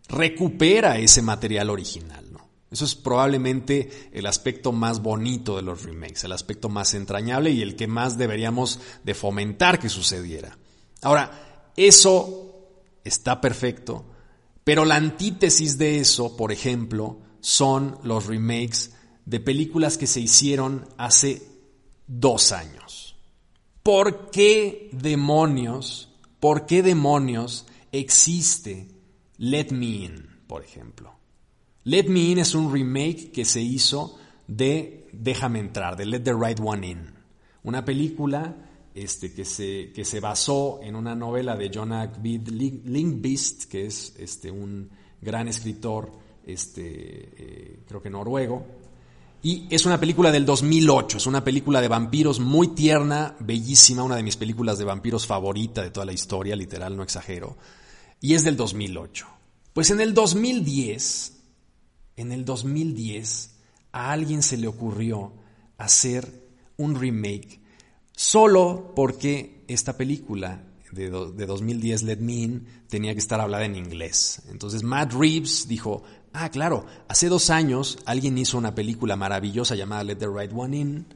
recupera 0.08 0.96
ese 0.98 1.22
material 1.22 1.70
original. 1.70 2.31
Eso 2.72 2.86
es 2.86 2.94
probablemente 2.94 4.08
el 4.12 4.24
aspecto 4.24 4.72
más 4.72 5.02
bonito 5.02 5.56
de 5.56 5.62
los 5.62 5.82
remakes, 5.82 6.24
el 6.24 6.32
aspecto 6.32 6.70
más 6.70 6.94
entrañable 6.94 7.50
y 7.50 7.60
el 7.60 7.76
que 7.76 7.86
más 7.86 8.16
deberíamos 8.16 8.80
de 9.04 9.12
fomentar 9.12 9.78
que 9.78 9.90
sucediera. 9.90 10.56
Ahora, 11.02 11.70
eso 11.76 12.70
está 13.04 13.42
perfecto, 13.42 14.06
pero 14.64 14.86
la 14.86 14.96
antítesis 14.96 15.76
de 15.76 15.98
eso, 15.98 16.34
por 16.34 16.50
ejemplo, 16.50 17.18
son 17.40 17.98
los 18.04 18.26
remakes 18.26 18.94
de 19.26 19.38
películas 19.38 19.98
que 19.98 20.06
se 20.06 20.20
hicieron 20.20 20.88
hace 20.96 21.42
dos 22.06 22.52
años. 22.52 23.16
¿Por 23.82 24.30
qué 24.30 24.88
demonios, 24.92 26.08
por 26.40 26.64
qué 26.64 26.82
demonios 26.82 27.66
existe 27.90 28.88
Let 29.36 29.72
Me 29.72 29.86
In, 29.86 30.40
por 30.46 30.64
ejemplo? 30.64 31.21
Let 31.84 32.04
Me 32.04 32.20
In 32.20 32.38
es 32.38 32.54
un 32.54 32.72
remake 32.72 33.32
que 33.32 33.44
se 33.44 33.60
hizo 33.60 34.18
de 34.46 35.08
Déjame 35.12 35.58
entrar, 35.58 35.96
de 35.96 36.06
Let 36.06 36.20
the 36.20 36.32
Right 36.32 36.58
One 36.58 36.86
In. 36.86 37.14
Una 37.64 37.84
película 37.84 38.56
este, 38.94 39.32
que, 39.32 39.44
se, 39.44 39.92
que 39.92 40.04
se 40.04 40.20
basó 40.20 40.80
en 40.82 40.96
una 40.96 41.14
novela 41.14 41.56
de 41.56 41.70
Jonah 41.72 42.12
Lindqvist, 42.22 43.64
que 43.64 43.86
es 43.86 44.14
este, 44.18 44.50
un 44.50 44.90
gran 45.20 45.48
escritor, 45.48 46.12
este, 46.46 46.82
eh, 46.82 47.80
creo 47.86 48.02
que 48.02 48.10
noruego. 48.10 48.66
Y 49.42 49.66
es 49.70 49.86
una 49.86 49.98
película 49.98 50.30
del 50.30 50.46
2008, 50.46 51.16
es 51.16 51.26
una 51.26 51.42
película 51.42 51.80
de 51.80 51.88
vampiros 51.88 52.38
muy 52.38 52.68
tierna, 52.68 53.36
bellísima, 53.40 54.04
una 54.04 54.16
de 54.16 54.22
mis 54.22 54.36
películas 54.36 54.78
de 54.78 54.84
vampiros 54.84 55.26
favorita 55.26 55.82
de 55.82 55.90
toda 55.90 56.06
la 56.06 56.12
historia, 56.12 56.54
literal, 56.54 56.96
no 56.96 57.02
exagero. 57.02 57.56
Y 58.20 58.34
es 58.34 58.44
del 58.44 58.56
2008. 58.56 59.26
Pues 59.72 59.90
en 59.90 60.00
el 60.00 60.14
2010, 60.14 61.41
en 62.16 62.32
el 62.32 62.44
2010, 62.44 63.58
a 63.92 64.12
alguien 64.12 64.42
se 64.42 64.56
le 64.56 64.66
ocurrió 64.66 65.32
hacer 65.78 66.42
un 66.76 66.94
remake 66.94 67.60
solo 68.14 68.92
porque 68.94 69.64
esta 69.68 69.96
película 69.96 70.64
de, 70.92 71.08
2010, 71.08 72.02
Let 72.02 72.18
Me 72.18 72.32
In, 72.34 72.66
tenía 72.88 73.14
que 73.14 73.18
estar 73.18 73.40
hablada 73.40 73.64
en 73.64 73.76
inglés. 73.76 74.42
Entonces 74.50 74.82
Matt 74.82 75.12
Reeves 75.14 75.66
dijo, 75.66 76.02
ah, 76.32 76.50
claro, 76.50 76.84
hace 77.08 77.28
dos 77.28 77.50
años 77.50 77.98
alguien 78.04 78.36
hizo 78.36 78.58
una 78.58 78.74
película 78.74 79.16
maravillosa 79.16 79.74
llamada 79.74 80.04
Let 80.04 80.16
the 80.16 80.28
Right 80.28 80.52
One 80.54 80.76
In, 80.76 81.06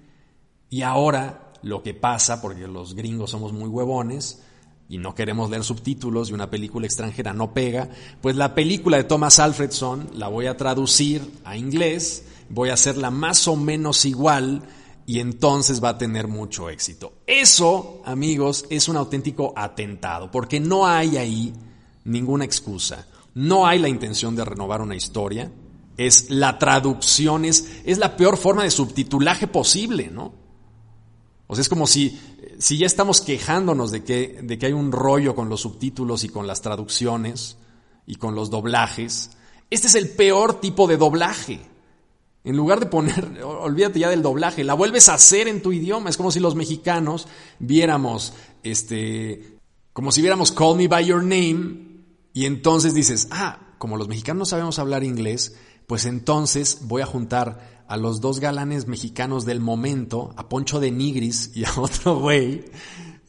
y 0.71 0.83
ahora 0.83 1.53
lo 1.63 1.83
que 1.83 1.95
pasa, 1.95 2.41
porque 2.41 2.67
los 2.67 2.95
gringos 2.95 3.31
somos 3.31 3.53
muy 3.53 3.69
huevones, 3.69 4.43
y 4.89 4.99
no 4.99 5.15
queremos 5.15 5.51
leer 5.51 5.65
subtítulos 5.65 6.31
y 6.31 6.33
una 6.33 6.51
película 6.51 6.87
extranjera 6.87 7.33
no 7.33 7.53
pega, 7.53 7.89
pues 8.21 8.37
la 8.37 8.55
película 8.55 8.97
de 8.97 9.05
Thomas 9.05 9.39
Alfredson 9.39 10.11
la 10.15 10.29
voy 10.29 10.47
a 10.47 10.57
traducir 10.57 11.23
a 11.45 11.57
inglés, 11.57 12.25
voy 12.49 12.71
a 12.71 12.75
hacerla 12.75 13.11
más 13.11 13.49
o 13.49 13.57
menos 13.57 14.05
igual 14.05 14.63
y 15.07 15.21
entonces 15.21 15.83
va 15.83 15.91
a 15.91 15.99
tener 15.99 16.29
mucho 16.29 16.69
éxito. 16.69 17.15
Eso, 17.27 18.03
amigos, 18.05 18.67
es 18.71 18.89
un 18.89 18.97
auténtico 18.97 19.53
atentado, 19.57 20.31
porque 20.31 20.61
no 20.61 20.87
hay 20.87 21.17
ahí 21.17 21.53
ninguna 22.05 22.45
excusa. 22.45 23.07
No 23.35 23.67
hay 23.67 23.79
la 23.79 23.89
intención 23.89 24.35
de 24.35 24.45
renovar 24.45 24.81
una 24.81 24.97
historia. 24.97 25.53
Es 25.97 26.31
la 26.31 26.59
traducción, 26.59 27.45
es, 27.45 27.69
es 27.85 27.99
la 27.99 28.17
peor 28.17 28.37
forma 28.37 28.65
de 28.65 28.71
subtitulaje 28.71 29.47
posible, 29.47 30.11
¿no? 30.11 30.46
O 31.47 31.55
sea, 31.55 31.63
es 31.63 31.69
como 31.69 31.87
si, 31.87 32.19
si 32.59 32.79
ya 32.79 32.87
estamos 32.87 33.21
quejándonos 33.21 33.91
de 33.91 34.03
que, 34.03 34.41
de 34.43 34.59
que 34.59 34.67
hay 34.67 34.73
un 34.73 34.93
rollo 34.93 35.35
con 35.35 35.49
los 35.49 35.61
subtítulos 35.61 36.25
y 36.25 36.29
con 36.29 36.47
las 36.47 36.61
traducciones 36.61 37.57
y 38.07 38.17
con 38.17 38.35
los 38.35 38.51
doblajes. 38.51 39.31
Este 39.71 39.87
es 39.87 39.95
el 39.95 40.09
peor 40.11 40.61
tipo 40.61 40.87
de 40.87 40.97
doblaje. 40.97 41.61
En 42.45 42.57
lugar 42.57 42.81
de 42.81 42.87
poner, 42.87 43.43
olvídate 43.45 44.01
ya 44.01 44.11
del 44.11 44.23
doblaje, 44.23 44.65
la 44.65 44.75
vuelves 44.75 45.09
a 45.09 45.15
hacer 45.15 45.49
en 45.49 45.63
tu 45.63 45.73
idioma. 45.73 46.11
Es 46.11 46.17
como 46.17 46.31
si 46.31 46.41
los 46.41 46.55
mexicanos 46.55 47.29
viéramos, 47.59 48.33
este, 48.63 49.59
como 49.93 50.13
si 50.13 50.21
viéramos 50.21 50.53
Call 50.53 50.77
Me 50.77 50.89
By 50.89 51.07
Your 51.07 51.23
Name 51.23 51.87
y 52.33 52.45
entonces 52.45 52.95
dices, 52.95 53.29
ah, 53.31 53.61
como 53.79 53.97
los 53.97 54.09
mexicanos 54.09 54.39
no 54.39 54.47
sabemos 54.47 54.79
hablar 54.79 55.05
inglés, 55.05 55.57
pues 55.87 56.07
entonces 56.07 56.81
voy 56.83 57.03
a 57.03 57.07
juntar 57.07 57.76
a 57.89 57.97
los 57.97 58.21
dos 58.21 58.41
galanes 58.41 58.87
mexicanos 58.87 59.45
del 59.45 59.61
momento, 59.61 60.33
a 60.37 60.49
Poncho 60.49 60.81
de 60.81 60.91
Nigris 60.91 61.53
y 61.55 61.65
a 61.65 61.73
otro 61.77 62.19
güey, 62.21 62.65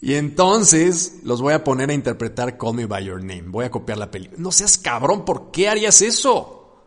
y 0.01 0.13
entonces 0.13 1.19
los 1.23 1.41
voy 1.41 1.53
a 1.53 1.63
poner 1.63 1.89
a 1.89 1.93
interpretar 1.93 2.57
Call 2.57 2.75
Me 2.75 2.85
By 2.85 3.05
Your 3.05 3.19
Name. 3.19 3.45
Voy 3.47 3.65
a 3.65 3.71
copiar 3.71 3.97
la 3.97 4.11
película. 4.11 4.39
No 4.39 4.51
seas 4.51 4.77
cabrón, 4.77 5.25
¿por 5.25 5.49
qué 5.51 5.69
harías 5.69 6.01
eso? 6.01 6.83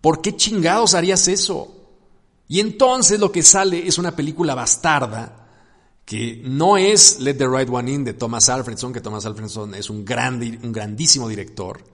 ¿Por 0.00 0.20
qué 0.20 0.36
chingados 0.36 0.94
harías 0.94 1.28
eso? 1.28 1.76
Y 2.48 2.60
entonces 2.60 3.20
lo 3.20 3.30
que 3.30 3.42
sale 3.42 3.86
es 3.86 3.98
una 3.98 4.16
película 4.16 4.54
bastarda 4.54 5.38
que 6.04 6.42
no 6.44 6.76
es 6.76 7.20
Let 7.20 7.34
the 7.34 7.46
Right 7.46 7.70
One 7.70 7.90
In 7.90 8.04
de 8.04 8.14
Thomas 8.14 8.48
Alfredson, 8.48 8.92
que 8.92 9.00
Thomas 9.00 9.24
Alfredson 9.24 9.74
es 9.74 9.88
un, 9.88 9.98
un 9.98 10.72
grandísimo 10.72 11.28
director, 11.28 11.84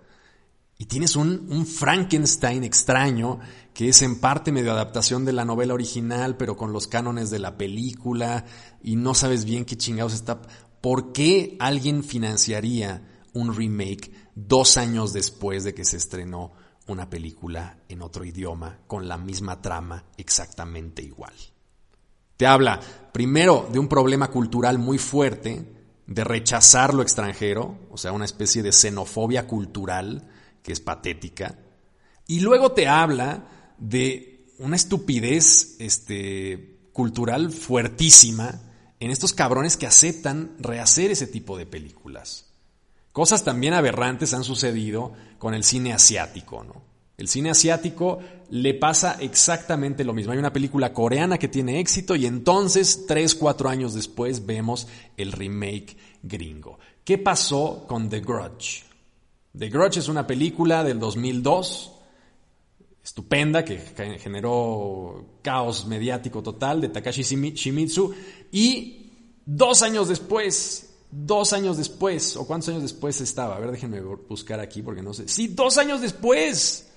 y 0.78 0.86
tienes 0.86 1.16
un, 1.16 1.66
Frankenstein 1.66 2.62
extraño 2.62 3.40
que 3.78 3.90
es 3.90 4.02
en 4.02 4.18
parte 4.18 4.50
medio 4.50 4.72
adaptación 4.72 5.24
de 5.24 5.32
la 5.32 5.44
novela 5.44 5.72
original, 5.72 6.36
pero 6.36 6.56
con 6.56 6.72
los 6.72 6.88
cánones 6.88 7.30
de 7.30 7.38
la 7.38 7.56
película, 7.56 8.44
y 8.82 8.96
no 8.96 9.14
sabes 9.14 9.44
bien 9.44 9.64
qué 9.64 9.76
chingados 9.76 10.14
está. 10.14 10.42
¿Por 10.80 11.12
qué 11.12 11.56
alguien 11.60 12.02
financiaría 12.02 13.06
un 13.34 13.54
remake 13.54 14.12
dos 14.34 14.78
años 14.78 15.12
después 15.12 15.62
de 15.62 15.74
que 15.74 15.84
se 15.84 15.96
estrenó 15.96 16.54
una 16.88 17.08
película 17.08 17.78
en 17.88 18.02
otro 18.02 18.24
idioma 18.24 18.80
con 18.88 19.06
la 19.06 19.16
misma 19.16 19.62
trama 19.62 20.06
exactamente 20.16 21.00
igual. 21.00 21.34
Te 22.36 22.48
habla 22.48 22.80
primero 23.12 23.68
de 23.70 23.78
un 23.78 23.86
problema 23.86 24.28
cultural 24.28 24.80
muy 24.80 24.98
fuerte, 24.98 25.72
de 26.04 26.24
rechazar 26.24 26.94
lo 26.94 27.02
extranjero, 27.02 27.78
o 27.92 27.96
sea, 27.96 28.10
una 28.10 28.24
especie 28.24 28.60
de 28.64 28.72
xenofobia 28.72 29.46
cultural 29.46 30.28
que 30.64 30.72
es 30.72 30.80
patética, 30.80 31.60
y 32.26 32.40
luego 32.40 32.72
te 32.72 32.88
habla 32.88 33.57
de 33.78 34.46
una 34.58 34.76
estupidez 34.76 35.76
este, 35.78 36.78
cultural 36.92 37.52
fuertísima 37.52 38.60
en 39.00 39.10
estos 39.10 39.32
cabrones 39.32 39.76
que 39.76 39.86
aceptan 39.86 40.56
rehacer 40.58 41.10
ese 41.10 41.26
tipo 41.26 41.56
de 41.56 41.66
películas. 41.66 42.46
Cosas 43.12 43.44
también 43.44 43.74
aberrantes 43.74 44.34
han 44.34 44.44
sucedido 44.44 45.12
con 45.38 45.54
el 45.54 45.64
cine 45.64 45.92
asiático, 45.92 46.64
¿no? 46.64 46.88
El 47.16 47.26
cine 47.26 47.50
asiático 47.50 48.20
le 48.50 48.74
pasa 48.74 49.16
exactamente 49.18 50.04
lo 50.04 50.12
mismo. 50.12 50.32
Hay 50.32 50.38
una 50.38 50.52
película 50.52 50.92
coreana 50.92 51.36
que 51.36 51.48
tiene 51.48 51.80
éxito 51.80 52.14
y 52.14 52.26
entonces, 52.26 53.06
tres, 53.08 53.34
cuatro 53.34 53.68
años 53.68 53.92
después, 53.92 54.46
vemos 54.46 54.86
el 55.16 55.32
remake 55.32 55.96
gringo. 56.22 56.78
¿Qué 57.02 57.18
pasó 57.18 57.86
con 57.88 58.08
The 58.08 58.20
Grudge? 58.20 58.84
The 59.58 59.68
Grudge 59.68 59.98
es 59.98 60.06
una 60.06 60.28
película 60.28 60.84
del 60.84 61.00
2002, 61.00 61.92
estupenda, 63.08 63.64
que 63.64 63.78
generó 64.18 65.38
caos 65.42 65.86
mediático 65.86 66.42
total 66.42 66.80
de 66.80 66.88
Takashi 66.88 67.22
Shimizu 67.22 68.14
y 68.52 69.12
dos 69.44 69.82
años 69.82 70.08
después 70.08 70.88
Dos 71.10 71.54
años 71.54 71.78
después, 71.78 72.36
o 72.36 72.46
cuántos 72.46 72.68
años 72.68 72.82
después 72.82 73.18
estaba, 73.22 73.56
a 73.56 73.58
ver, 73.58 73.70
déjenme 73.70 74.00
buscar 74.02 74.60
aquí 74.60 74.82
porque 74.82 75.00
no 75.00 75.14
sé. 75.14 75.26
Sí, 75.26 75.48
dos 75.48 75.78
años 75.78 76.02
después. 76.02 76.90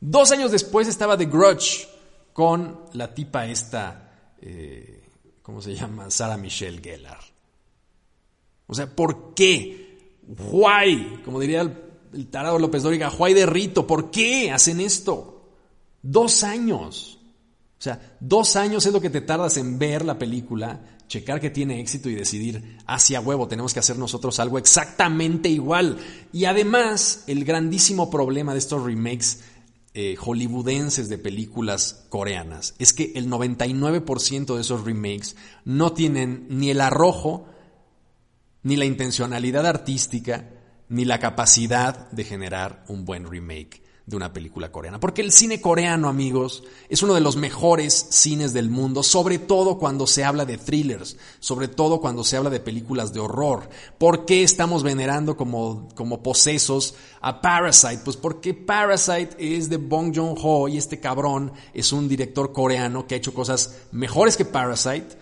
Dos 0.00 0.30
años 0.30 0.50
después 0.50 0.88
estaba 0.88 1.18
The 1.18 1.26
Grudge 1.26 1.86
con 2.32 2.86
la 2.94 3.12
tipa 3.12 3.46
esta, 3.46 4.36
eh, 4.40 5.02
¿cómo 5.42 5.60
se 5.60 5.74
llama? 5.74 6.10
Sarah 6.10 6.38
Michelle 6.38 6.80
Gellar. 6.80 7.18
O 8.68 8.74
sea, 8.74 8.86
¿por 8.86 9.34
qué? 9.34 10.16
Why, 10.26 11.20
como 11.24 11.38
diría 11.38 11.60
el, 11.60 12.28
tarado 12.30 12.58
López 12.58 12.82
Dóriga, 12.82 13.12
why 13.18 13.34
de 13.34 13.44
Rito, 13.44 13.86
¿por 13.86 14.10
qué 14.10 14.50
hacen 14.50 14.80
esto? 14.80 15.37
Dos 16.02 16.44
años. 16.44 17.18
O 17.78 17.82
sea, 17.82 18.16
dos 18.20 18.56
años 18.56 18.86
es 18.86 18.92
lo 18.92 19.00
que 19.00 19.10
te 19.10 19.20
tardas 19.20 19.56
en 19.56 19.78
ver 19.78 20.04
la 20.04 20.18
película 20.18 20.80
checar 21.08 21.40
que 21.40 21.50
tiene 21.50 21.80
éxito 21.80 22.08
y 22.08 22.14
decidir 22.14 22.78
hacia 22.86 23.20
huevo, 23.20 23.48
tenemos 23.48 23.72
que 23.72 23.80
hacer 23.80 23.98
nosotros 23.98 24.38
algo 24.38 24.58
exactamente 24.58 25.48
igual. 25.48 25.98
Y 26.32 26.44
además, 26.44 27.24
el 27.26 27.44
grandísimo 27.44 28.10
problema 28.10 28.52
de 28.52 28.58
estos 28.58 28.84
remakes 28.84 29.40
eh, 29.94 30.16
hollywoodenses 30.16 31.08
de 31.08 31.18
películas 31.18 32.04
coreanas 32.10 32.74
es 32.78 32.92
que 32.92 33.12
el 33.16 33.28
99% 33.28 34.54
de 34.54 34.60
esos 34.60 34.84
remakes 34.84 35.34
no 35.64 35.92
tienen 35.92 36.46
ni 36.50 36.70
el 36.70 36.80
arrojo, 36.80 37.46
ni 38.62 38.76
la 38.76 38.84
intencionalidad 38.84 39.66
artística, 39.66 40.50
ni 40.88 41.04
la 41.04 41.18
capacidad 41.18 42.10
de 42.10 42.24
generar 42.24 42.84
un 42.88 43.04
buen 43.04 43.28
remake 43.28 43.87
de 44.08 44.16
una 44.16 44.32
película 44.32 44.72
coreana. 44.72 44.98
Porque 44.98 45.20
el 45.20 45.32
cine 45.32 45.60
coreano, 45.60 46.08
amigos, 46.08 46.64
es 46.88 47.02
uno 47.02 47.12
de 47.12 47.20
los 47.20 47.36
mejores 47.36 48.06
cines 48.10 48.54
del 48.54 48.70
mundo, 48.70 49.02
sobre 49.02 49.38
todo 49.38 49.78
cuando 49.78 50.06
se 50.06 50.24
habla 50.24 50.46
de 50.46 50.56
thrillers, 50.56 51.18
sobre 51.40 51.68
todo 51.68 52.00
cuando 52.00 52.24
se 52.24 52.38
habla 52.38 52.48
de 52.48 52.60
películas 52.60 53.12
de 53.12 53.20
horror. 53.20 53.68
¿Por 53.98 54.24
qué 54.24 54.42
estamos 54.42 54.82
venerando 54.82 55.36
como, 55.36 55.88
como 55.94 56.22
posesos 56.22 56.94
a 57.20 57.42
Parasite? 57.42 58.00
Pues 58.02 58.16
porque 58.16 58.54
Parasite 58.54 59.36
es 59.38 59.68
de 59.68 59.76
Bong 59.76 60.16
Joon-ho 60.16 60.68
y 60.68 60.78
este 60.78 61.00
cabrón 61.00 61.52
es 61.74 61.92
un 61.92 62.08
director 62.08 62.52
coreano 62.52 63.06
que 63.06 63.14
ha 63.14 63.18
hecho 63.18 63.34
cosas 63.34 63.76
mejores 63.92 64.38
que 64.38 64.46
Parasite, 64.46 65.18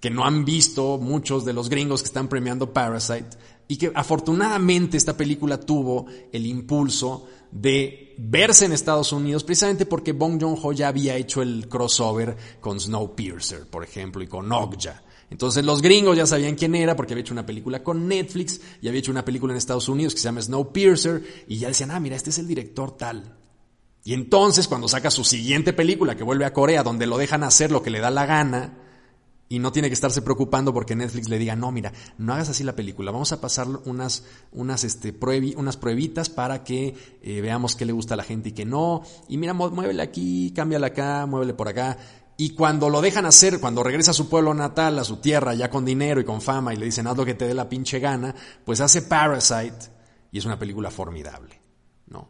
que 0.00 0.10
no 0.10 0.24
han 0.24 0.44
visto 0.44 0.98
muchos 0.98 1.44
de 1.44 1.52
los 1.52 1.68
gringos 1.68 2.02
que 2.02 2.08
están 2.08 2.26
premiando 2.26 2.72
Parasite 2.72 3.36
y 3.68 3.76
que 3.76 3.92
afortunadamente 3.94 4.96
esta 4.96 5.16
película 5.16 5.60
tuvo 5.60 6.06
el 6.32 6.46
impulso 6.46 7.26
de 7.60 8.14
verse 8.18 8.64
en 8.64 8.72
Estados 8.72 9.12
Unidos 9.12 9.44
precisamente 9.44 9.86
porque 9.86 10.12
Bong 10.12 10.40
Joon-ho 10.40 10.72
ya 10.72 10.88
había 10.88 11.16
hecho 11.16 11.42
el 11.42 11.68
crossover 11.68 12.36
con 12.60 12.78
Snowpiercer, 12.78 13.66
por 13.66 13.84
ejemplo, 13.84 14.22
y 14.22 14.26
con 14.26 14.50
Okja. 14.52 15.02
Entonces 15.30 15.64
los 15.64 15.82
gringos 15.82 16.16
ya 16.16 16.26
sabían 16.26 16.54
quién 16.54 16.74
era 16.74 16.94
porque 16.94 17.14
había 17.14 17.22
hecho 17.22 17.34
una 17.34 17.46
película 17.46 17.82
con 17.82 18.06
Netflix 18.06 18.60
y 18.80 18.88
había 18.88 19.00
hecho 19.00 19.10
una 19.10 19.24
película 19.24 19.52
en 19.52 19.58
Estados 19.58 19.88
Unidos 19.88 20.14
que 20.14 20.20
se 20.20 20.28
llama 20.28 20.42
Snowpiercer 20.42 21.44
y 21.48 21.58
ya 21.58 21.68
decían, 21.68 21.90
ah, 21.90 21.98
mira, 21.98 22.14
este 22.14 22.30
es 22.30 22.38
el 22.38 22.46
director 22.46 22.96
tal. 22.96 23.36
Y 24.04 24.14
entonces 24.14 24.68
cuando 24.68 24.86
saca 24.86 25.10
su 25.10 25.24
siguiente 25.24 25.72
película 25.72 26.14
que 26.14 26.22
vuelve 26.22 26.44
a 26.44 26.52
Corea 26.52 26.84
donde 26.84 27.06
lo 27.06 27.18
dejan 27.18 27.42
hacer 27.42 27.72
lo 27.72 27.82
que 27.82 27.90
le 27.90 27.98
da 27.98 28.10
la 28.10 28.24
gana, 28.24 28.85
y 29.48 29.58
no 29.60 29.70
tiene 29.70 29.88
que 29.88 29.94
estarse 29.94 30.22
preocupando 30.22 30.74
porque 30.74 30.96
Netflix 30.96 31.28
le 31.28 31.38
diga, 31.38 31.54
no, 31.54 31.70
mira, 31.70 31.92
no 32.18 32.32
hagas 32.32 32.48
así 32.48 32.64
la 32.64 32.74
película, 32.74 33.12
vamos 33.12 33.32
a 33.32 33.40
pasar 33.40 33.68
unas, 33.84 34.24
unas, 34.52 34.84
este, 34.84 35.14
unas 35.56 35.76
pruebitas 35.76 36.28
para 36.28 36.64
que 36.64 36.94
eh, 37.22 37.40
veamos 37.40 37.76
qué 37.76 37.84
le 37.84 37.92
gusta 37.92 38.14
a 38.14 38.16
la 38.16 38.24
gente 38.24 38.48
y 38.48 38.52
qué 38.52 38.64
no. 38.64 39.02
Y 39.28 39.38
mira, 39.38 39.52
muévele 39.52 40.02
aquí, 40.02 40.52
cámbiala 40.54 40.88
acá, 40.88 41.26
muévele 41.26 41.54
por 41.54 41.68
acá. 41.68 41.96
Y 42.36 42.50
cuando 42.50 42.90
lo 42.90 43.00
dejan 43.00 43.24
hacer, 43.24 43.60
cuando 43.60 43.82
regresa 43.82 44.10
a 44.10 44.14
su 44.14 44.28
pueblo 44.28 44.52
natal, 44.52 44.98
a 44.98 45.04
su 45.04 45.16
tierra, 45.18 45.54
ya 45.54 45.70
con 45.70 45.84
dinero 45.84 46.20
y 46.20 46.24
con 46.24 46.42
fama, 46.42 46.74
y 46.74 46.76
le 46.76 46.86
dicen, 46.86 47.06
haz 47.06 47.16
lo 47.16 47.24
que 47.24 47.34
te 47.34 47.46
dé 47.46 47.54
la 47.54 47.68
pinche 47.68 47.98
gana, 47.98 48.34
pues 48.64 48.80
hace 48.80 49.02
Parasite 49.02 49.96
y 50.32 50.38
es 50.38 50.44
una 50.44 50.58
película 50.58 50.90
formidable, 50.90 51.58
¿no? 52.08 52.28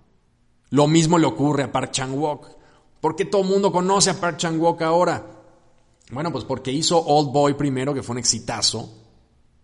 Lo 0.70 0.86
mismo 0.86 1.18
le 1.18 1.26
ocurre 1.26 1.64
a 1.64 1.72
Park 1.72 1.90
Chan-wook. 1.92 2.46
¿Por 3.00 3.16
qué 3.16 3.24
todo 3.24 3.42
el 3.42 3.48
mundo 3.48 3.72
conoce 3.72 4.10
a 4.10 4.20
Park 4.20 4.36
Chan-wook 4.36 4.82
ahora? 4.82 5.35
Bueno, 6.10 6.30
pues 6.30 6.44
porque 6.44 6.70
hizo 6.70 6.98
Old 7.04 7.32
Boy 7.32 7.54
primero, 7.54 7.92
que 7.92 8.02
fue 8.02 8.14
un 8.14 8.18
exitazo, 8.18 8.92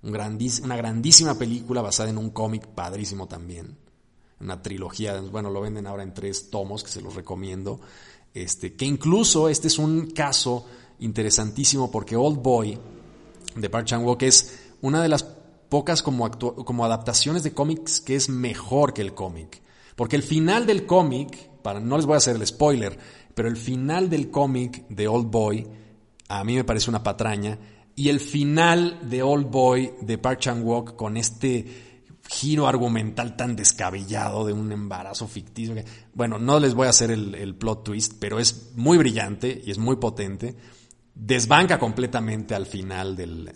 una 0.02 0.76
grandísima 0.76 1.38
película 1.38 1.82
basada 1.82 2.10
en 2.10 2.18
un 2.18 2.30
cómic 2.30 2.66
padrísimo 2.66 3.28
también, 3.28 3.76
una 4.40 4.60
trilogía, 4.60 5.20
bueno, 5.20 5.50
lo 5.50 5.60
venden 5.60 5.86
ahora 5.86 6.02
en 6.02 6.12
tres 6.12 6.50
tomos, 6.50 6.82
que 6.82 6.90
se 6.90 7.00
los 7.00 7.14
recomiendo, 7.14 7.80
este, 8.34 8.74
que 8.74 8.84
incluso 8.84 9.48
este 9.48 9.68
es 9.68 9.78
un 9.78 10.10
caso 10.10 10.66
interesantísimo 10.98 11.90
porque 11.90 12.16
Old 12.16 12.42
Boy 12.42 12.78
de 13.54 13.70
Park 13.70 13.86
Chan-wook 13.86 14.22
es 14.22 14.58
una 14.80 15.02
de 15.02 15.08
las 15.08 15.22
pocas 15.68 16.02
como, 16.02 16.30
como 16.30 16.84
adaptaciones 16.84 17.42
de 17.44 17.52
cómics 17.52 18.00
que 18.00 18.16
es 18.16 18.28
mejor 18.28 18.92
que 18.94 19.02
el 19.02 19.14
cómic. 19.14 19.62
Porque 19.94 20.16
el 20.16 20.22
final 20.22 20.66
del 20.66 20.86
cómic, 20.86 21.48
para, 21.62 21.78
no 21.78 21.96
les 21.96 22.06
voy 22.06 22.14
a 22.14 22.18
hacer 22.18 22.36
el 22.36 22.46
spoiler, 22.46 22.98
pero 23.34 23.48
el 23.48 23.56
final 23.56 24.10
del 24.10 24.30
cómic 24.30 24.86
de 24.88 25.06
Old 25.08 25.30
Boy 25.30 25.68
a 26.32 26.44
mí 26.44 26.54
me 26.54 26.64
parece 26.64 26.88
una 26.88 27.02
patraña. 27.02 27.58
Y 27.94 28.08
el 28.08 28.20
final 28.20 28.98
de 29.02 29.22
Old 29.22 29.50
Boy 29.50 29.92
de 30.00 30.16
Park 30.16 30.40
Chan-wook 30.40 30.96
con 30.96 31.18
este 31.18 31.92
giro 32.26 32.66
argumental 32.66 33.36
tan 33.36 33.54
descabellado 33.54 34.46
de 34.46 34.54
un 34.54 34.72
embarazo 34.72 35.28
ficticio. 35.28 35.74
Bueno, 36.14 36.38
no 36.38 36.58
les 36.58 36.72
voy 36.72 36.86
a 36.86 36.90
hacer 36.90 37.10
el, 37.10 37.54
plot 37.54 37.84
twist, 37.84 38.14
pero 38.18 38.38
es 38.38 38.72
muy 38.76 38.96
brillante 38.96 39.62
y 39.62 39.70
es 39.70 39.76
muy 39.76 39.96
potente. 39.96 40.56
Desbanca 41.14 41.78
completamente 41.78 42.54
al 42.54 42.64
final 42.64 43.14
del, 43.14 43.52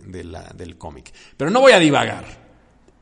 del 0.55 0.77
cómic. 0.77 1.15
Pero 1.35 1.51
no 1.51 1.63
voy 1.63 1.73
a 1.73 1.79
divagar. 1.79 2.46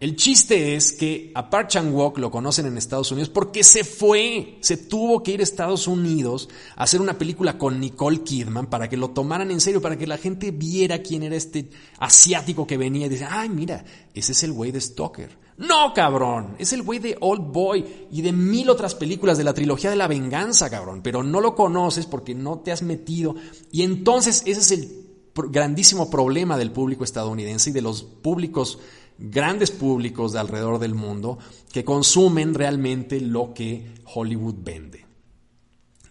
El 0.00 0.16
chiste 0.16 0.74
es 0.74 0.92
que 0.92 1.30
a 1.34 1.48
Park 1.48 1.68
Chan-wook 1.68 2.18
lo 2.18 2.30
conocen 2.30 2.66
en 2.66 2.76
Estados 2.76 3.12
Unidos 3.12 3.28
porque 3.28 3.62
se 3.62 3.84
fue, 3.84 4.58
se 4.60 4.76
tuvo 4.76 5.22
que 5.22 5.30
ir 5.30 5.40
a 5.40 5.44
Estados 5.44 5.86
Unidos 5.86 6.48
a 6.74 6.82
hacer 6.82 7.00
una 7.00 7.16
película 7.16 7.56
con 7.56 7.78
Nicole 7.78 8.22
Kidman 8.22 8.66
para 8.66 8.88
que 8.88 8.96
lo 8.96 9.10
tomaran 9.10 9.52
en 9.52 9.60
serio, 9.60 9.80
para 9.80 9.96
que 9.96 10.08
la 10.08 10.18
gente 10.18 10.50
viera 10.50 10.98
quién 10.98 11.22
era 11.22 11.36
este 11.36 11.70
asiático 12.00 12.66
que 12.66 12.76
venía 12.76 13.06
y 13.06 13.10
decía, 13.10 13.28
ay, 13.30 13.48
mira, 13.48 13.84
ese 14.12 14.32
es 14.32 14.42
el 14.42 14.52
güey 14.52 14.72
de 14.72 14.80
Stoker. 14.80 15.38
No, 15.56 15.94
cabrón, 15.94 16.56
es 16.58 16.72
el 16.72 16.82
güey 16.82 16.98
de 16.98 17.16
Old 17.20 17.52
Boy 17.52 18.08
y 18.10 18.20
de 18.20 18.32
mil 18.32 18.68
otras 18.70 18.96
películas 18.96 19.38
de 19.38 19.44
la 19.44 19.54
trilogía 19.54 19.90
de 19.90 19.96
la 19.96 20.08
venganza, 20.08 20.68
cabrón, 20.68 21.02
pero 21.02 21.22
no 21.22 21.40
lo 21.40 21.54
conoces 21.54 22.06
porque 22.06 22.34
no 22.34 22.58
te 22.58 22.72
has 22.72 22.82
metido. 22.82 23.36
Y 23.70 23.82
entonces 23.82 24.42
ese 24.44 24.60
es 24.60 24.70
el 24.72 25.04
grandísimo 25.50 26.10
problema 26.10 26.58
del 26.58 26.72
público 26.72 27.04
estadounidense 27.04 27.70
y 27.70 27.72
de 27.72 27.82
los 27.82 28.02
públicos 28.02 28.78
grandes 29.18 29.70
públicos 29.70 30.32
de 30.32 30.40
alrededor 30.40 30.78
del 30.78 30.94
mundo 30.94 31.38
que 31.72 31.84
consumen 31.84 32.54
realmente 32.54 33.20
lo 33.20 33.54
que 33.54 33.94
Hollywood 34.12 34.56
vende. 34.58 35.04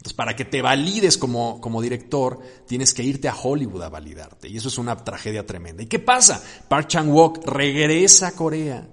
Entonces, 0.04 0.14
para 0.14 0.36
que 0.36 0.44
te 0.44 0.62
valides 0.62 1.18
como, 1.18 1.62
como 1.62 1.82
director, 1.82 2.42
tienes 2.68 2.94
que 2.94 3.04
irte 3.04 3.30
a 3.30 3.36
Hollywood 3.36 3.84
a 3.84 3.90
validarte. 3.90 4.50
Y 4.50 4.58
eso 4.58 4.68
es 4.68 4.78
una 4.78 4.98
tragedia 4.98 5.46
tremenda. 5.46 5.82
¿Y 5.82 5.86
qué 5.86 6.00
pasa? 6.00 6.44
Park 6.68 6.88
Chan-wook 6.88 7.46
regresa 7.46 8.28
a 8.28 8.32
Corea 8.34 8.90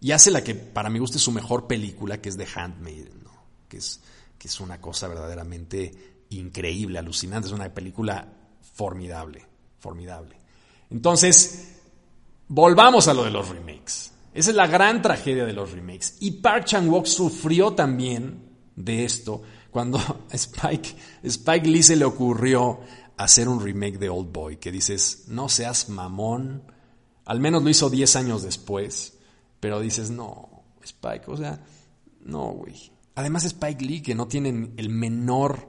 y 0.00 0.12
hace 0.12 0.30
la 0.30 0.42
que 0.42 0.54
para 0.54 0.88
mí 0.88 0.98
gusta 0.98 1.18
es 1.18 1.22
su 1.22 1.32
mejor 1.32 1.66
película, 1.66 2.22
que 2.22 2.30
es 2.30 2.38
The 2.38 2.46
Handmaiden, 2.54 3.24
que, 3.68 3.76
es, 3.76 4.00
que 4.38 4.48
es 4.48 4.58
una 4.58 4.80
cosa 4.80 5.08
verdaderamente 5.08 6.24
increíble, 6.30 6.98
alucinante. 6.98 7.48
Es 7.48 7.52
una 7.52 7.72
película 7.74 8.26
formidable, 8.72 9.44
formidable. 9.78 10.38
Entonces, 10.88 11.75
Volvamos 12.48 13.08
a 13.08 13.14
lo 13.14 13.24
de 13.24 13.30
los 13.30 13.48
remakes. 13.48 14.12
Esa 14.32 14.50
es 14.50 14.56
la 14.56 14.66
gran 14.66 15.02
tragedia 15.02 15.44
de 15.44 15.52
los 15.52 15.72
remakes. 15.72 16.16
Y 16.20 16.32
Park 16.32 16.66
Chan-wook 16.66 17.06
sufrió 17.06 17.72
también 17.72 18.42
de 18.76 19.04
esto 19.04 19.42
cuando 19.70 19.98
Spike, 20.30 20.94
Spike 21.22 21.68
Lee 21.68 21.82
se 21.82 21.96
le 21.96 22.04
ocurrió 22.04 22.80
hacer 23.16 23.48
un 23.48 23.62
remake 23.62 23.98
de 23.98 24.08
Old 24.08 24.32
Boy, 24.32 24.56
que 24.58 24.70
dices, 24.70 25.24
no 25.28 25.48
seas 25.48 25.88
mamón. 25.88 26.62
Al 27.24 27.40
menos 27.40 27.62
lo 27.62 27.70
hizo 27.70 27.90
10 27.90 28.16
años 28.16 28.42
después, 28.42 29.18
pero 29.58 29.80
dices, 29.80 30.10
no, 30.10 30.64
Spike, 30.82 31.24
o 31.28 31.36
sea, 31.36 31.60
no, 32.20 32.52
güey. 32.52 32.92
Además 33.14 33.44
Spike 33.44 33.84
Lee, 33.84 34.02
que 34.02 34.14
no 34.14 34.28
tiene 34.28 34.70
el 34.76 34.88
menor, 34.90 35.68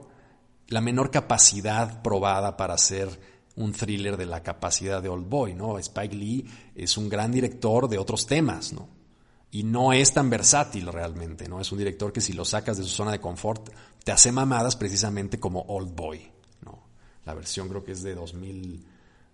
la 0.68 0.80
menor 0.80 1.10
capacidad 1.10 2.02
probada 2.02 2.56
para 2.56 2.74
hacer 2.74 3.18
un 3.58 3.72
thriller 3.72 4.16
de 4.16 4.26
la 4.26 4.42
capacidad 4.42 5.02
de 5.02 5.08
Old 5.08 5.28
Boy, 5.28 5.54
¿no? 5.54 5.78
Spike 5.78 6.14
Lee 6.14 6.46
es 6.74 6.96
un 6.96 7.08
gran 7.08 7.32
director 7.32 7.88
de 7.88 7.98
otros 7.98 8.26
temas, 8.26 8.72
¿no? 8.72 8.88
Y 9.50 9.64
no 9.64 9.92
es 9.92 10.12
tan 10.12 10.30
versátil 10.30 10.86
realmente, 10.86 11.48
¿no? 11.48 11.60
Es 11.60 11.72
un 11.72 11.78
director 11.78 12.12
que 12.12 12.20
si 12.20 12.32
lo 12.34 12.44
sacas 12.44 12.76
de 12.76 12.84
su 12.84 12.90
zona 12.90 13.12
de 13.12 13.20
confort, 13.20 13.70
te 14.04 14.12
hace 14.12 14.30
mamadas 14.30 14.76
precisamente 14.76 15.40
como 15.40 15.62
Old 15.62 15.94
Boy, 15.94 16.30
¿no? 16.64 16.84
La 17.24 17.34
versión 17.34 17.68
creo 17.68 17.82
que 17.82 17.92
es 17.92 18.02
de 18.02 18.14
2000, 18.14 18.84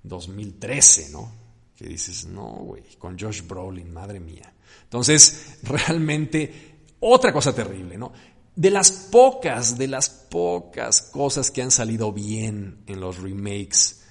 2013, 0.02 1.10
¿no? 1.10 1.30
Que 1.76 1.87
dices, 1.87 2.26
no, 2.26 2.46
güey, 2.46 2.82
con 2.98 3.18
Josh 3.18 3.42
Brolin, 3.46 3.92
madre 3.92 4.20
mía. 4.20 4.52
Entonces, 4.84 5.58
realmente, 5.64 6.78
otra 7.00 7.32
cosa 7.32 7.54
terrible, 7.54 7.98
¿no? 7.98 8.12
De 8.56 8.70
las 8.70 8.90
pocas, 8.90 9.76
de 9.76 9.88
las 9.88 10.08
pocas 10.08 11.02
cosas 11.02 11.50
que 11.50 11.60
han 11.60 11.72
salido 11.72 12.12
bien 12.12 12.84
en 12.87 13.00
los 13.00 13.18
remakes 13.18 14.03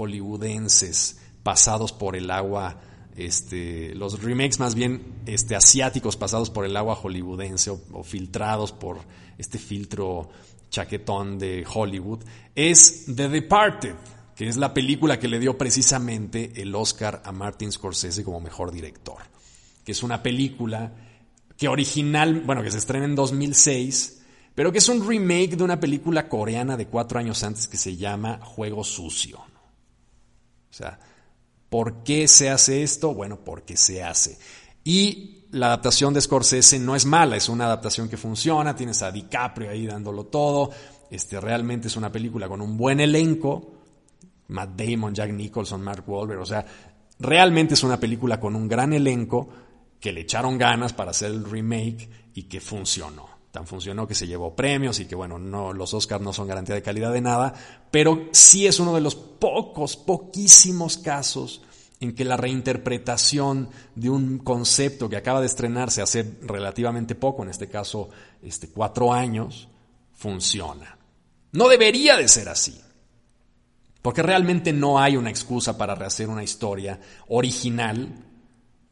hollywoodenses 0.00 1.18
pasados 1.42 1.92
por 1.92 2.16
el 2.16 2.30
agua, 2.30 2.80
este, 3.16 3.94
los 3.94 4.22
remakes 4.22 4.58
más 4.58 4.74
bien 4.74 5.22
este, 5.26 5.54
asiáticos 5.54 6.16
pasados 6.16 6.50
por 6.50 6.64
el 6.64 6.76
agua 6.76 6.94
hollywoodense 6.94 7.70
o, 7.70 8.02
filtrados 8.02 8.72
por 8.72 8.98
este 9.36 9.58
filtro 9.58 10.30
chaquetón 10.70 11.38
de 11.38 11.66
Hollywood, 11.72 12.24
es 12.54 13.04
The 13.14 13.28
Departed, 13.28 13.94
que 14.34 14.48
es 14.48 14.56
la 14.56 14.72
película 14.72 15.18
que 15.18 15.28
le 15.28 15.38
dio 15.38 15.58
precisamente 15.58 16.52
el 16.56 16.74
Oscar 16.74 17.22
a 17.24 17.32
Martin 17.32 17.72
Scorsese 17.72 18.24
como 18.24 18.40
mejor 18.40 18.70
director, 18.70 19.18
que 19.84 19.92
es 19.92 20.02
una 20.02 20.22
película 20.22 20.92
que 21.56 21.68
original, 21.68 22.40
bueno, 22.46 22.62
que 22.62 22.70
se 22.70 22.78
estrena 22.78 23.04
en 23.04 23.14
2006, 23.14 24.22
pero 24.54 24.72
que 24.72 24.78
es 24.78 24.88
un 24.88 25.06
remake 25.06 25.56
de 25.56 25.64
una 25.64 25.78
película 25.78 26.28
coreana 26.28 26.76
de 26.76 26.86
cuatro 26.86 27.18
años 27.18 27.42
antes 27.42 27.68
que 27.68 27.76
se 27.76 27.96
llama 27.96 28.40
Juego 28.42 28.84
Sucio. 28.84 29.49
O 30.70 30.72
sea, 30.72 30.98
¿por 31.68 32.02
qué 32.02 32.28
se 32.28 32.50
hace 32.50 32.82
esto? 32.82 33.14
Bueno, 33.14 33.40
porque 33.44 33.76
se 33.76 34.02
hace. 34.02 34.38
Y 34.84 35.46
la 35.52 35.66
adaptación 35.66 36.14
de 36.14 36.20
Scorsese 36.20 36.78
no 36.78 36.94
es 36.94 37.04
mala, 37.04 37.36
es 37.36 37.48
una 37.48 37.66
adaptación 37.66 38.08
que 38.08 38.16
funciona, 38.16 38.76
tienes 38.76 39.02
a 39.02 39.10
DiCaprio 39.10 39.70
ahí 39.70 39.86
dándolo 39.86 40.26
todo, 40.26 40.70
este, 41.10 41.40
realmente 41.40 41.88
es 41.88 41.96
una 41.96 42.12
película 42.12 42.48
con 42.48 42.60
un 42.60 42.76
buen 42.76 43.00
elenco, 43.00 43.74
Matt 44.48 44.70
Damon, 44.76 45.14
Jack 45.14 45.32
Nicholson, 45.32 45.82
Mark 45.82 46.04
Wahlberg, 46.06 46.40
o 46.40 46.46
sea, 46.46 46.64
realmente 47.18 47.74
es 47.74 47.82
una 47.82 47.98
película 47.98 48.38
con 48.38 48.54
un 48.54 48.68
gran 48.68 48.92
elenco 48.92 49.48
que 49.98 50.12
le 50.12 50.22
echaron 50.22 50.56
ganas 50.56 50.92
para 50.92 51.10
hacer 51.10 51.30
el 51.30 51.44
remake 51.44 52.08
y 52.34 52.44
que 52.44 52.60
funcionó 52.60 53.39
tan 53.50 53.66
funcionó 53.66 54.06
que 54.06 54.14
se 54.14 54.26
llevó 54.26 54.54
premios 54.54 55.00
y 55.00 55.06
que 55.06 55.14
bueno, 55.14 55.38
no, 55.38 55.72
los 55.72 55.92
Oscars 55.92 56.22
no 56.22 56.32
son 56.32 56.46
garantía 56.46 56.74
de 56.74 56.82
calidad 56.82 57.12
de 57.12 57.20
nada, 57.20 57.54
pero 57.90 58.28
sí 58.32 58.66
es 58.66 58.78
uno 58.78 58.94
de 58.94 59.00
los 59.00 59.14
pocos, 59.14 59.96
poquísimos 59.96 60.98
casos 60.98 61.62
en 62.00 62.14
que 62.14 62.24
la 62.24 62.36
reinterpretación 62.36 63.68
de 63.94 64.08
un 64.08 64.38
concepto 64.38 65.08
que 65.08 65.16
acaba 65.16 65.40
de 65.40 65.46
estrenarse 65.46 66.00
hace 66.00 66.38
relativamente 66.42 67.14
poco, 67.14 67.42
en 67.42 67.50
este 67.50 67.68
caso 67.68 68.08
este, 68.42 68.68
cuatro 68.68 69.12
años, 69.12 69.68
funciona. 70.14 70.96
No 71.52 71.68
debería 71.68 72.16
de 72.16 72.28
ser 72.28 72.48
así, 72.48 72.80
porque 74.00 74.22
realmente 74.22 74.72
no 74.72 74.98
hay 74.98 75.16
una 75.16 75.28
excusa 75.28 75.76
para 75.76 75.94
rehacer 75.94 76.28
una 76.28 76.44
historia 76.44 76.98
original 77.28 78.24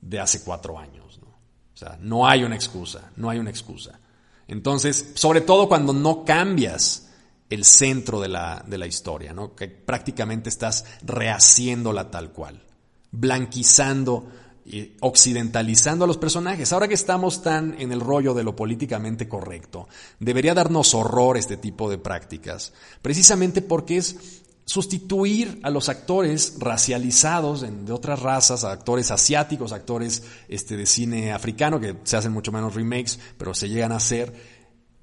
de 0.01 0.21
hace 0.21 0.43
cuatro 0.43 0.79
años. 0.79 1.19
¿no? 1.23 1.29
O 1.29 1.77
sea, 1.77 1.97
no 2.01 2.27
hay 2.27 2.45
una 2.45 2.57
excusa, 2.57 3.11
no 3.17 3.31
hay 3.31 3.39
una 3.39 3.51
excusa. 3.51 3.98
Entonces, 4.49 5.11
sobre 5.15 5.43
todo 5.43 5.69
cuando 5.69 5.93
no 5.93 6.25
cambias 6.25 7.09
el 7.51 7.65
centro 7.65 8.21
de 8.21 8.29
la, 8.29 8.65
de 8.67 8.79
la 8.79 8.87
historia, 8.87 9.33
¿no? 9.33 9.55
que 9.55 9.69
prácticamente 9.69 10.49
estás 10.49 10.85
rehaciéndola 11.03 12.11
tal 12.11 12.33
cual, 12.33 12.63
blanquizando 13.11 14.29
y 14.65 14.93
occidentalizando 15.01 16.05
a 16.05 16.09
los 16.09 16.19
personajes. 16.19 16.73
Ahora 16.73 16.89
que 16.89 16.95
estamos 16.95 17.43
tan 17.43 17.81
en 17.81 17.91
el 17.91 18.01
rollo 18.01 18.35
de 18.35 18.45
lo 18.45 18.55
políticamente 18.55 19.29
correcto, 19.29 19.89
debería 20.21 20.55
darnos 20.55 20.95
horror 20.95 21.39
este 21.39 21.57
tipo 21.57 21.89
de 21.89 21.99
prácticas, 21.99 22.73
precisamente 23.01 23.63
porque 23.63 23.97
es 23.97 24.43
sustituir 24.69 25.61
a 25.63 25.71
los 25.71 25.89
actores 25.89 26.57
racializados 26.59 27.63
de 27.63 27.91
otras 27.91 28.21
razas, 28.21 28.65
a 28.65 28.71
actores 28.71 29.11
asiáticos, 29.11 29.73
actores 29.73 30.23
este, 30.47 30.77
de 30.77 30.85
cine 30.85 31.33
africano, 31.33 31.81
que 31.81 31.97
se 32.05 32.19
hacen 32.19 32.33
mucho 32.33 32.53
menos 32.53 32.75
remakes, 32.75 33.19
pero 33.39 33.55
se 33.55 33.71
llegan 33.71 33.93
a 33.93 33.97
hacer, 33.97 34.35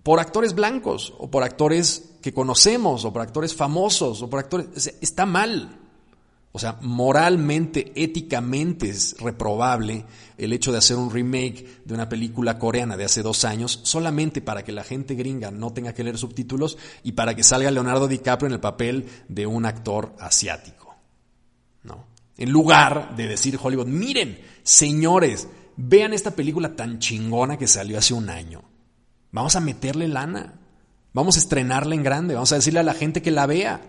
por 0.04 0.20
actores 0.20 0.54
blancos, 0.54 1.16
o 1.18 1.32
por 1.32 1.42
actores 1.42 2.12
que 2.22 2.32
conocemos, 2.32 3.06
o 3.06 3.12
por 3.12 3.24
actores 3.24 3.56
famosos, 3.56 4.22
o 4.22 4.30
por 4.30 4.40
actores... 4.40 4.68
Está 5.02 5.26
mal. 5.26 5.80
O 6.56 6.58
sea, 6.58 6.78
moralmente, 6.80 7.92
éticamente 7.98 8.88
es 8.88 9.18
reprobable 9.20 10.06
el 10.38 10.54
hecho 10.54 10.72
de 10.72 10.78
hacer 10.78 10.96
un 10.96 11.12
remake 11.12 11.82
de 11.84 11.94
una 11.94 12.08
película 12.08 12.58
coreana 12.58 12.96
de 12.96 13.04
hace 13.04 13.22
dos 13.22 13.44
años 13.44 13.82
solamente 13.84 14.40
para 14.40 14.64
que 14.64 14.72
la 14.72 14.86
gente 14.86 15.16
gringa 15.16 15.52
no 15.52 15.74
tenga 15.74 15.94
que 15.94 16.06
leer 16.06 16.18
subtítulos 16.18 16.78
y 17.04 17.12
para 17.12 17.36
que 17.36 17.44
salga 17.44 17.70
Leonardo 17.72 18.08
DiCaprio 18.08 18.48
en 18.48 18.54
el 18.54 18.62
papel 18.62 19.06
de 19.28 19.46
un 19.46 19.66
actor 19.66 20.16
asiático. 20.18 20.96
¿No? 21.84 22.06
En 22.38 22.52
lugar 22.52 23.18
de 23.18 23.28
decir 23.28 23.60
Hollywood, 23.62 23.88
miren, 23.88 24.40
señores, 24.64 25.50
vean 25.76 26.14
esta 26.14 26.32
película 26.32 26.74
tan 26.74 27.00
chingona 27.00 27.58
que 27.58 27.68
salió 27.68 27.98
hace 27.98 28.14
un 28.14 28.30
año. 28.30 28.62
Vamos 29.34 29.58
a 29.58 29.60
meterle 29.60 30.08
lana. 30.08 30.54
Vamos 31.12 31.36
a 31.36 31.40
estrenarla 31.40 31.96
en 31.96 32.04
grande. 32.04 32.34
Vamos 32.34 32.54
a 32.54 32.56
decirle 32.56 32.80
a 32.80 32.84
la 32.84 32.94
gente 32.94 33.22
que 33.22 33.32
la 33.32 33.46
vea. 33.46 33.82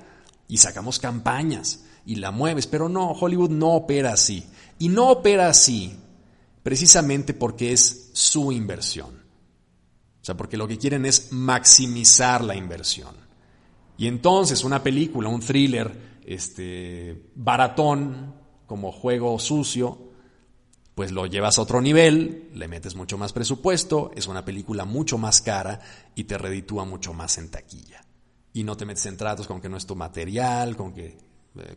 Y 0.49 0.57
sacamos 0.57 0.99
campañas 0.99 1.85
y 2.07 2.15
la 2.17 2.31
mueves, 2.31 2.69
pero 2.69 2.89
no, 2.89 3.11
Hollywood 3.11 3.51
no 3.51 3.73
opera 3.73 4.13
así. 4.13 4.47
Y 4.79 4.89
no 4.89 5.11
opera 5.11 5.49
así 5.49 5.95
precisamente 6.63 7.35
porque 7.35 7.73
es 7.73 8.11
su 8.15 8.53
inversión. 8.53 9.25
O 10.23 10.25
sea, 10.25 10.37
porque 10.37 10.57
lo 10.57 10.69
que 10.69 10.79
quieren 10.79 11.05
es 11.05 11.33
maximizar 11.33 12.43
la 12.43 12.57
inversión. 12.57 13.15
Y 13.99 14.07
entonces 14.07 14.65
una 14.65 14.83
película, 14.83 15.29
un 15.29 15.41
thriller, 15.41 16.21
este, 16.25 17.31
baratón, 17.35 18.35
como 18.67 18.93
juego 18.93 19.39
sucio, 19.39 20.11
pues 20.95 21.13
lo 21.13 21.27
llevas 21.27 21.59
a 21.59 21.63
otro 21.63 21.81
nivel, 21.81 22.51
le 22.55 22.69
metes 22.69 22.95
mucho 22.95 23.19
más 23.19 23.33
presupuesto, 23.33 24.13
es 24.15 24.29
una 24.29 24.45
película 24.45 24.85
mucho 24.85 25.19
más 25.19 25.43
cara 25.43 25.81
y 26.15 26.25
te 26.25 26.39
reditúa 26.39 26.85
mucho 26.85 27.13
más 27.13 27.37
en 27.39 27.51
taquilla. 27.51 28.05
Y 28.53 28.65
no 28.65 28.77
te 28.77 28.87
metes 28.87 29.07
en 29.07 29.17
tratos 29.17 29.47
con 29.47 29.61
que 29.61 29.69
no 29.69 29.77
es 29.77 29.87
tu 29.87 29.95
material, 29.95 30.77
con 30.77 30.95
que 30.95 31.26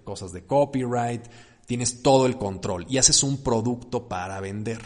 cosas 0.04 0.34
de 0.34 0.46
copyright, 0.46 1.26
tienes 1.66 2.02
todo 2.02 2.26
el 2.26 2.38
control 2.38 2.86
y 2.90 2.98
haces 2.98 3.24
un 3.24 3.44
producto 3.44 4.08
para 4.08 4.40
vender. 4.40 4.82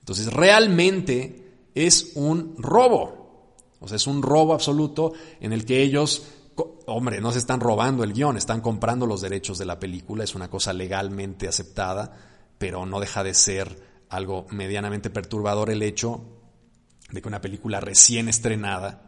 Entonces, 0.00 0.32
realmente 0.32 1.68
es 1.74 2.12
un 2.14 2.54
robo. 2.58 3.54
O 3.80 3.88
sea, 3.88 3.96
es 3.96 4.06
un 4.06 4.22
robo 4.22 4.54
absoluto 4.54 5.12
en 5.40 5.52
el 5.52 5.64
que 5.64 5.82
ellos, 5.82 6.26
hombre, 6.86 7.20
no 7.20 7.32
se 7.32 7.38
están 7.38 7.60
robando 7.60 8.04
el 8.04 8.12
guion, 8.12 8.36
están 8.36 8.60
comprando 8.60 9.06
los 9.06 9.20
derechos 9.20 9.58
de 9.58 9.66
la 9.66 9.78
película, 9.78 10.24
es 10.24 10.34
una 10.34 10.50
cosa 10.50 10.72
legalmente 10.72 11.46
aceptada, 11.46 12.16
pero 12.58 12.86
no 12.86 13.00
deja 13.00 13.22
de 13.22 13.34
ser 13.34 13.80
algo 14.08 14.46
medianamente 14.50 15.10
perturbador 15.10 15.70
el 15.70 15.82
hecho 15.82 16.22
de 17.10 17.22
que 17.22 17.28
una 17.28 17.40
película 17.40 17.80
recién 17.80 18.28
estrenada 18.28 19.07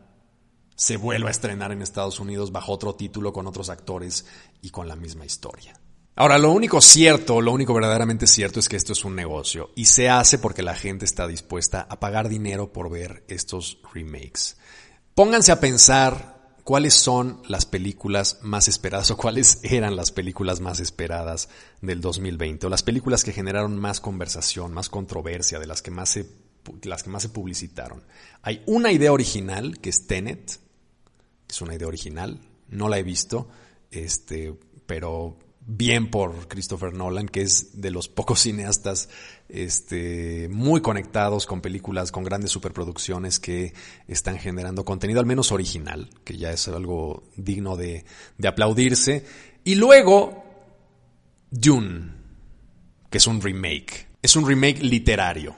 se 0.80 0.96
vuelva 0.96 1.28
a 1.28 1.30
estrenar 1.30 1.72
en 1.72 1.82
Estados 1.82 2.20
Unidos 2.20 2.52
bajo 2.52 2.72
otro 2.72 2.94
título, 2.94 3.34
con 3.34 3.46
otros 3.46 3.68
actores 3.68 4.24
y 4.62 4.70
con 4.70 4.88
la 4.88 4.96
misma 4.96 5.26
historia. 5.26 5.78
Ahora, 6.16 6.38
lo 6.38 6.52
único 6.52 6.80
cierto, 6.80 7.42
lo 7.42 7.52
único 7.52 7.74
verdaderamente 7.74 8.26
cierto 8.26 8.60
es 8.60 8.68
que 8.70 8.76
esto 8.76 8.94
es 8.94 9.04
un 9.04 9.14
negocio 9.14 9.72
y 9.76 9.84
se 9.84 10.08
hace 10.08 10.38
porque 10.38 10.62
la 10.62 10.74
gente 10.74 11.04
está 11.04 11.28
dispuesta 11.28 11.86
a 11.90 12.00
pagar 12.00 12.30
dinero 12.30 12.72
por 12.72 12.88
ver 12.88 13.24
estos 13.28 13.76
remakes. 13.92 14.56
Pónganse 15.14 15.52
a 15.52 15.60
pensar 15.60 16.48
cuáles 16.64 16.94
son 16.94 17.42
las 17.46 17.66
películas 17.66 18.38
más 18.40 18.66
esperadas 18.66 19.10
o 19.10 19.18
cuáles 19.18 19.60
eran 19.62 19.96
las 19.96 20.12
películas 20.12 20.60
más 20.60 20.80
esperadas 20.80 21.50
del 21.82 22.00
2020 22.00 22.68
o 22.68 22.70
las 22.70 22.82
películas 22.82 23.22
que 23.22 23.34
generaron 23.34 23.78
más 23.78 24.00
conversación, 24.00 24.72
más 24.72 24.88
controversia, 24.88 25.58
de 25.58 25.66
las 25.66 25.82
que 25.82 25.90
más 25.90 26.08
se, 26.08 26.26
las 26.84 27.02
que 27.02 27.10
más 27.10 27.20
se 27.20 27.28
publicitaron. 27.28 28.02
Hay 28.40 28.62
una 28.64 28.92
idea 28.92 29.12
original 29.12 29.78
que 29.78 29.90
es 29.90 30.06
Tenet, 30.06 30.69
es 31.52 31.60
una 31.60 31.74
idea 31.74 31.88
original, 31.88 32.40
no 32.68 32.88
la 32.88 32.98
he 32.98 33.02
visto, 33.02 33.48
este, 33.90 34.54
pero 34.86 35.36
bien 35.66 36.10
por 36.10 36.48
Christopher 36.48 36.92
Nolan, 36.92 37.28
que 37.28 37.42
es 37.42 37.80
de 37.80 37.90
los 37.90 38.08
pocos 38.08 38.40
cineastas 38.42 39.08
este, 39.48 40.48
muy 40.48 40.80
conectados 40.80 41.46
con 41.46 41.60
películas, 41.60 42.12
con 42.12 42.24
grandes 42.24 42.50
superproducciones 42.50 43.38
que 43.38 43.74
están 44.08 44.38
generando 44.38 44.84
contenido, 44.84 45.20
al 45.20 45.26
menos 45.26 45.52
original, 45.52 46.10
que 46.24 46.36
ya 46.36 46.50
es 46.50 46.68
algo 46.68 47.22
digno 47.36 47.76
de, 47.76 48.04
de 48.38 48.48
aplaudirse. 48.48 49.24
Y 49.64 49.74
luego, 49.74 50.44
Dune, 51.50 52.12
que 53.10 53.18
es 53.18 53.26
un 53.26 53.40
remake. 53.40 54.08
Es 54.22 54.36
un 54.36 54.46
remake 54.46 54.82
literario. 54.82 55.54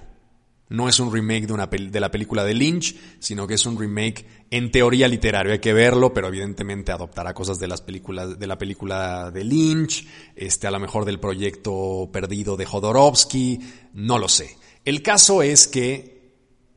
No 0.72 0.88
es 0.88 0.98
un 1.00 1.12
remake 1.12 1.46
de, 1.46 1.52
una 1.52 1.66
de 1.66 2.00
la 2.00 2.10
película 2.10 2.44
de 2.44 2.54
Lynch, 2.54 2.96
sino 3.18 3.46
que 3.46 3.54
es 3.54 3.66
un 3.66 3.78
remake 3.78 4.26
en 4.50 4.70
teoría 4.70 5.06
literario. 5.06 5.52
Hay 5.52 5.58
que 5.58 5.74
verlo, 5.74 6.14
pero 6.14 6.28
evidentemente 6.28 6.92
adoptará 6.92 7.34
cosas 7.34 7.58
de 7.58 7.68
las 7.68 7.82
películas, 7.82 8.38
de 8.38 8.46
la 8.46 8.56
película 8.56 9.30
de 9.30 9.44
Lynch, 9.44 10.08
este, 10.34 10.66
a 10.66 10.70
lo 10.70 10.80
mejor 10.80 11.04
del 11.04 11.20
proyecto 11.20 12.08
perdido 12.10 12.56
de 12.56 12.64
Jodorowsky, 12.64 13.60
no 13.92 14.18
lo 14.18 14.28
sé. 14.28 14.56
El 14.86 15.02
caso 15.02 15.42
es 15.42 15.68
que 15.68 16.32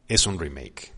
es 0.09 0.27
un 0.27 0.39
remake. 0.39 0.93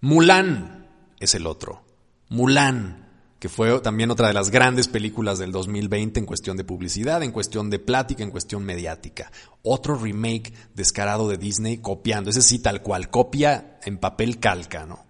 Mulan 0.00 0.88
es 1.20 1.36
el 1.36 1.46
otro. 1.46 1.84
Mulan 2.28 3.01
que 3.42 3.48
fue 3.48 3.80
también 3.80 4.12
otra 4.12 4.28
de 4.28 4.34
las 4.34 4.52
grandes 4.52 4.86
películas 4.86 5.36
del 5.36 5.50
2020 5.50 6.20
en 6.20 6.26
cuestión 6.26 6.56
de 6.56 6.62
publicidad, 6.62 7.24
en 7.24 7.32
cuestión 7.32 7.70
de 7.70 7.80
plática, 7.80 8.22
en 8.22 8.30
cuestión 8.30 8.62
mediática. 8.62 9.32
Otro 9.64 9.96
remake 9.96 10.52
descarado 10.76 11.28
de 11.28 11.38
Disney 11.38 11.78
copiando, 11.78 12.30
ese 12.30 12.40
sí 12.40 12.60
tal 12.60 12.82
cual, 12.82 13.10
copia 13.10 13.80
en 13.82 13.98
papel 13.98 14.38
calca, 14.38 14.86
¿no? 14.86 15.04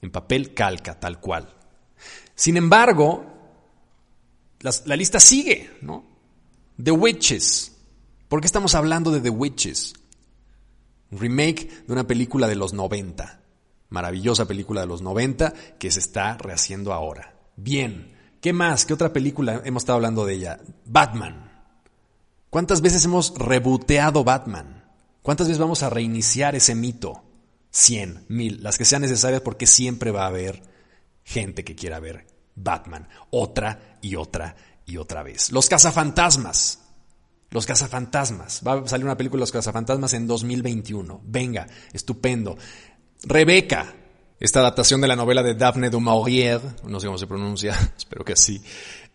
En 0.00 0.10
papel 0.10 0.54
calca, 0.54 0.98
tal 0.98 1.20
cual. 1.20 1.54
Sin 2.34 2.56
embargo, 2.56 3.26
la 4.58 4.96
lista 4.96 5.20
sigue, 5.20 5.70
¿no? 5.82 6.04
The 6.82 6.90
Witches. 6.90 7.76
¿Por 8.26 8.40
qué 8.40 8.46
estamos 8.46 8.74
hablando 8.74 9.12
de 9.12 9.20
The 9.20 9.30
Witches? 9.30 9.92
Remake 11.12 11.84
de 11.86 11.92
una 11.92 12.08
película 12.08 12.48
de 12.48 12.56
los 12.56 12.72
90. 12.72 13.40
Maravillosa 13.88 14.48
película 14.48 14.80
de 14.80 14.88
los 14.88 15.00
90 15.00 15.54
que 15.78 15.92
se 15.92 16.00
está 16.00 16.36
rehaciendo 16.38 16.92
ahora. 16.92 17.32
Bien. 17.62 18.12
¿Qué 18.40 18.52
más? 18.52 18.84
¿Qué 18.84 18.92
otra 18.92 19.12
película 19.12 19.62
hemos 19.64 19.82
estado 19.82 19.96
hablando 19.96 20.26
de 20.26 20.34
ella? 20.34 20.58
Batman. 20.84 21.48
¿Cuántas 22.50 22.80
veces 22.80 23.04
hemos 23.04 23.34
reboteado 23.38 24.24
Batman? 24.24 24.84
¿Cuántas 25.22 25.46
veces 25.46 25.60
vamos 25.60 25.84
a 25.84 25.90
reiniciar 25.90 26.56
ese 26.56 26.74
mito? 26.74 27.22
Cien, 27.70 28.24
mil, 28.28 28.62
las 28.62 28.76
que 28.76 28.84
sean 28.84 29.02
necesarias 29.02 29.40
porque 29.40 29.66
siempre 29.66 30.10
va 30.10 30.24
a 30.24 30.26
haber 30.26 30.60
gente 31.22 31.64
que 31.64 31.76
quiera 31.76 32.00
ver 32.00 32.26
Batman. 32.56 33.08
Otra 33.30 33.98
y 34.02 34.16
otra 34.16 34.56
y 34.84 34.96
otra 34.96 35.22
vez. 35.22 35.52
Los 35.52 35.68
cazafantasmas. 35.68 36.80
Los 37.50 37.64
cazafantasmas. 37.64 38.62
Va 38.66 38.80
a 38.80 38.88
salir 38.88 39.06
una 39.06 39.16
película 39.16 39.38
de 39.38 39.42
los 39.42 39.52
cazafantasmas 39.52 40.14
en 40.14 40.26
2021. 40.26 41.20
Venga, 41.24 41.68
estupendo. 41.92 42.58
Rebeca, 43.22 43.94
esta 44.42 44.58
adaptación 44.58 45.00
de 45.00 45.06
la 45.06 45.14
novela 45.14 45.40
de 45.44 45.54
Daphne 45.54 45.88
du 45.88 46.00
Maurier, 46.00 46.60
no 46.82 46.98
sé 46.98 47.06
cómo 47.06 47.16
se 47.16 47.28
pronuncia, 47.28 47.78
espero 47.96 48.24
que 48.24 48.32
así, 48.32 48.60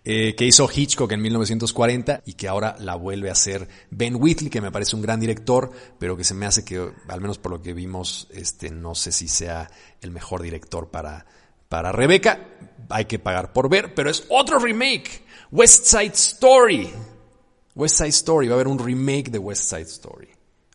eh, 0.05 0.33
que 0.37 0.45
hizo 0.45 0.69
Hitchcock 0.73 1.11
en 1.11 1.21
1940 1.21 2.21
y 2.25 2.35
que 2.35 2.47
ahora 2.47 2.77
la 2.79 2.95
vuelve 2.95 3.27
a 3.27 3.33
hacer 3.33 3.67
Ben 3.91 4.15
Whitley, 4.15 4.49
que 4.49 4.61
me 4.61 4.71
parece 4.71 4.95
un 4.95 5.01
gran 5.01 5.19
director, 5.19 5.69
pero 5.99 6.15
que 6.15 6.23
se 6.23 6.33
me 6.33 6.45
hace 6.45 6.63
que, 6.63 6.93
al 7.09 7.19
menos 7.19 7.39
por 7.39 7.51
lo 7.51 7.61
que 7.61 7.73
vimos, 7.73 8.29
este, 8.31 8.69
no 8.69 8.95
sé 8.95 9.11
si 9.11 9.27
sea 9.27 9.69
el 9.99 10.11
mejor 10.11 10.41
director 10.41 10.89
para, 10.89 11.25
para 11.67 11.91
Rebeca. 11.91 12.47
Hay 12.87 13.03
que 13.03 13.19
pagar 13.19 13.51
por 13.51 13.67
ver, 13.67 13.93
pero 13.93 14.09
es 14.09 14.23
otro 14.29 14.59
remake. 14.59 15.25
West 15.51 15.87
Side 15.87 16.13
Story. 16.13 16.89
West 17.75 17.97
Side 17.97 18.09
Story, 18.09 18.47
va 18.47 18.53
a 18.53 18.55
haber 18.55 18.69
un 18.69 18.79
remake 18.79 19.29
de 19.29 19.39
West 19.39 19.63
Side 19.63 19.81
Story. 19.81 20.29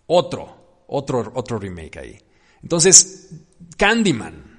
Otro, 0.09 0.85
otro, 0.89 1.33
otro 1.35 1.59
remake 1.59 1.97
ahí. 1.99 2.19
Entonces, 2.63 3.31
Candyman. 3.77 4.53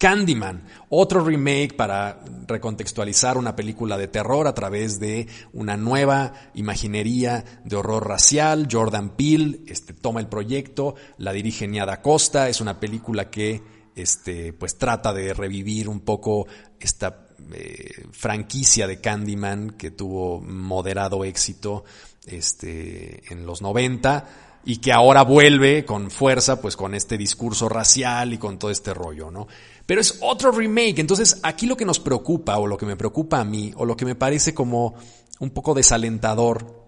Candyman, 0.00 0.64
otro 0.88 1.22
remake 1.22 1.74
para 1.76 2.24
recontextualizar 2.46 3.36
una 3.36 3.54
película 3.54 3.98
de 3.98 4.08
terror 4.08 4.46
a 4.46 4.54
través 4.54 4.98
de 4.98 5.28
una 5.52 5.76
nueva 5.76 6.32
imaginería 6.54 7.44
de 7.66 7.76
horror 7.76 8.08
racial. 8.08 8.66
Jordan 8.70 9.10
Peele 9.10 9.60
este, 9.66 9.92
toma 9.92 10.20
el 10.20 10.26
proyecto, 10.28 10.94
la 11.18 11.34
dirige 11.34 11.68
Niada 11.68 12.00
Costa, 12.00 12.48
es 12.48 12.62
una 12.62 12.80
película 12.80 13.28
que 13.28 13.62
este, 13.94 14.54
pues 14.54 14.78
trata 14.78 15.12
de 15.12 15.34
revivir 15.34 15.86
un 15.86 16.00
poco 16.00 16.46
esta 16.78 17.26
eh, 17.52 18.06
franquicia 18.10 18.86
de 18.86 19.02
Candyman 19.02 19.72
que 19.72 19.90
tuvo 19.90 20.40
moderado 20.40 21.26
éxito 21.26 21.84
este, 22.26 23.30
en 23.30 23.44
los 23.44 23.60
90 23.60 24.49
y 24.64 24.76
que 24.76 24.92
ahora 24.92 25.22
vuelve 25.22 25.84
con 25.84 26.10
fuerza, 26.10 26.60
pues 26.60 26.76
con 26.76 26.94
este 26.94 27.16
discurso 27.16 27.68
racial 27.68 28.32
y 28.32 28.38
con 28.38 28.58
todo 28.58 28.70
este 28.70 28.92
rollo, 28.92 29.30
¿no? 29.30 29.48
Pero 29.86 30.00
es 30.00 30.18
otro 30.20 30.52
remake, 30.52 30.98
entonces 30.98 31.40
aquí 31.42 31.66
lo 31.66 31.76
que 31.76 31.84
nos 31.84 31.98
preocupa, 31.98 32.58
o 32.58 32.66
lo 32.66 32.76
que 32.76 32.86
me 32.86 32.96
preocupa 32.96 33.40
a 33.40 33.44
mí, 33.44 33.72
o 33.76 33.84
lo 33.84 33.96
que 33.96 34.04
me 34.04 34.14
parece 34.14 34.54
como 34.54 34.94
un 35.38 35.50
poco 35.50 35.74
desalentador, 35.74 36.84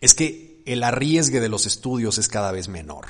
es 0.00 0.14
que 0.14 0.62
el 0.66 0.82
arriesgue 0.82 1.40
de 1.40 1.48
los 1.48 1.66
estudios 1.66 2.18
es 2.18 2.28
cada 2.28 2.52
vez 2.52 2.68
menor 2.68 3.06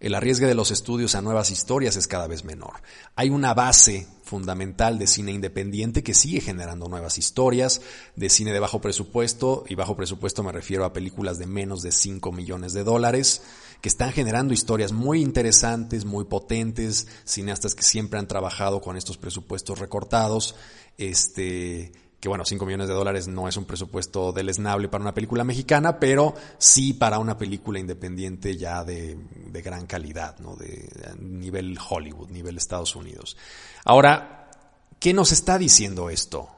el 0.00 0.14
arriesgue 0.14 0.46
de 0.46 0.54
los 0.54 0.70
estudios 0.70 1.14
a 1.14 1.20
nuevas 1.20 1.50
historias 1.50 1.94
es 1.96 2.06
cada 2.06 2.26
vez 2.26 2.42
menor. 2.44 2.82
Hay 3.16 3.28
una 3.28 3.52
base 3.52 4.06
fundamental 4.22 4.98
de 4.98 5.06
cine 5.06 5.32
independiente 5.32 6.02
que 6.02 6.14
sigue 6.14 6.40
generando 6.40 6.88
nuevas 6.88 7.18
historias, 7.18 7.82
de 8.16 8.30
cine 8.30 8.52
de 8.52 8.60
bajo 8.60 8.80
presupuesto, 8.80 9.64
y 9.68 9.74
bajo 9.74 9.96
presupuesto 9.96 10.42
me 10.42 10.52
refiero 10.52 10.84
a 10.86 10.94
películas 10.94 11.38
de 11.38 11.46
menos 11.46 11.82
de 11.82 11.92
5 11.92 12.32
millones 12.32 12.72
de 12.72 12.82
dólares, 12.82 13.42
que 13.82 13.90
están 13.90 14.12
generando 14.12 14.54
historias 14.54 14.92
muy 14.92 15.20
interesantes, 15.20 16.06
muy 16.06 16.24
potentes, 16.24 17.06
cineastas 17.24 17.74
que 17.74 17.82
siempre 17.82 18.18
han 18.18 18.28
trabajado 18.28 18.80
con 18.80 18.96
estos 18.96 19.18
presupuestos 19.18 19.78
recortados, 19.78 20.54
este, 20.96 21.92
que 22.20 22.28
bueno, 22.28 22.44
5 22.44 22.66
millones 22.66 22.88
de 22.88 22.94
dólares 22.94 23.28
no 23.28 23.48
es 23.48 23.56
un 23.56 23.64
presupuesto 23.64 24.30
deleznable 24.32 24.88
para 24.88 25.02
una 25.02 25.14
película 25.14 25.42
mexicana, 25.42 25.98
pero 25.98 26.34
sí 26.58 26.92
para 26.92 27.18
una 27.18 27.38
película 27.38 27.78
independiente 27.78 28.58
ya 28.58 28.84
de, 28.84 29.18
gran 29.50 29.86
calidad, 29.86 30.38
¿no? 30.38 30.54
De, 30.54 30.86
nivel 31.18 31.78
Hollywood, 31.88 32.28
nivel 32.28 32.58
Estados 32.58 32.94
Unidos. 32.94 33.38
Ahora, 33.84 34.50
¿qué 34.98 35.14
nos 35.14 35.32
está 35.32 35.56
diciendo 35.56 36.10
esto? 36.10 36.50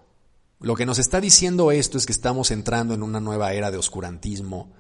Lo 0.58 0.74
que 0.74 0.84
nos 0.84 0.98
está 0.98 1.20
diciendo 1.20 1.70
esto 1.70 1.96
es 1.96 2.06
que 2.06 2.12
estamos 2.12 2.50
entrando 2.50 2.94
en 2.94 3.04
una 3.04 3.20
nueva 3.20 3.52
era 3.52 3.70
de 3.70 3.78
oscurantismo 3.78 4.72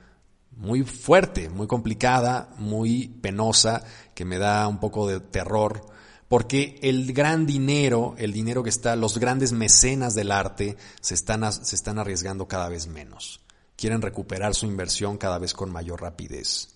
muy 0.56 0.82
fuerte, 0.82 1.48
muy 1.48 1.68
complicada, 1.68 2.50
muy 2.58 3.08
penosa, 3.22 3.84
que 4.14 4.24
me 4.24 4.38
da 4.38 4.66
un 4.66 4.80
poco 4.80 5.06
de 5.06 5.20
terror 5.20 5.91
porque 6.32 6.78
el 6.80 7.12
gran 7.12 7.44
dinero, 7.44 8.14
el 8.16 8.32
dinero 8.32 8.62
que 8.62 8.70
está, 8.70 8.96
los 8.96 9.18
grandes 9.18 9.52
mecenas 9.52 10.14
del 10.14 10.32
arte 10.32 10.78
se 11.02 11.12
están, 11.12 11.52
se 11.52 11.76
están 11.76 11.98
arriesgando 11.98 12.48
cada 12.48 12.70
vez 12.70 12.86
menos. 12.86 13.42
Quieren 13.76 14.00
recuperar 14.00 14.54
su 14.54 14.64
inversión 14.64 15.18
cada 15.18 15.38
vez 15.38 15.52
con 15.52 15.70
mayor 15.70 16.00
rapidez. 16.00 16.74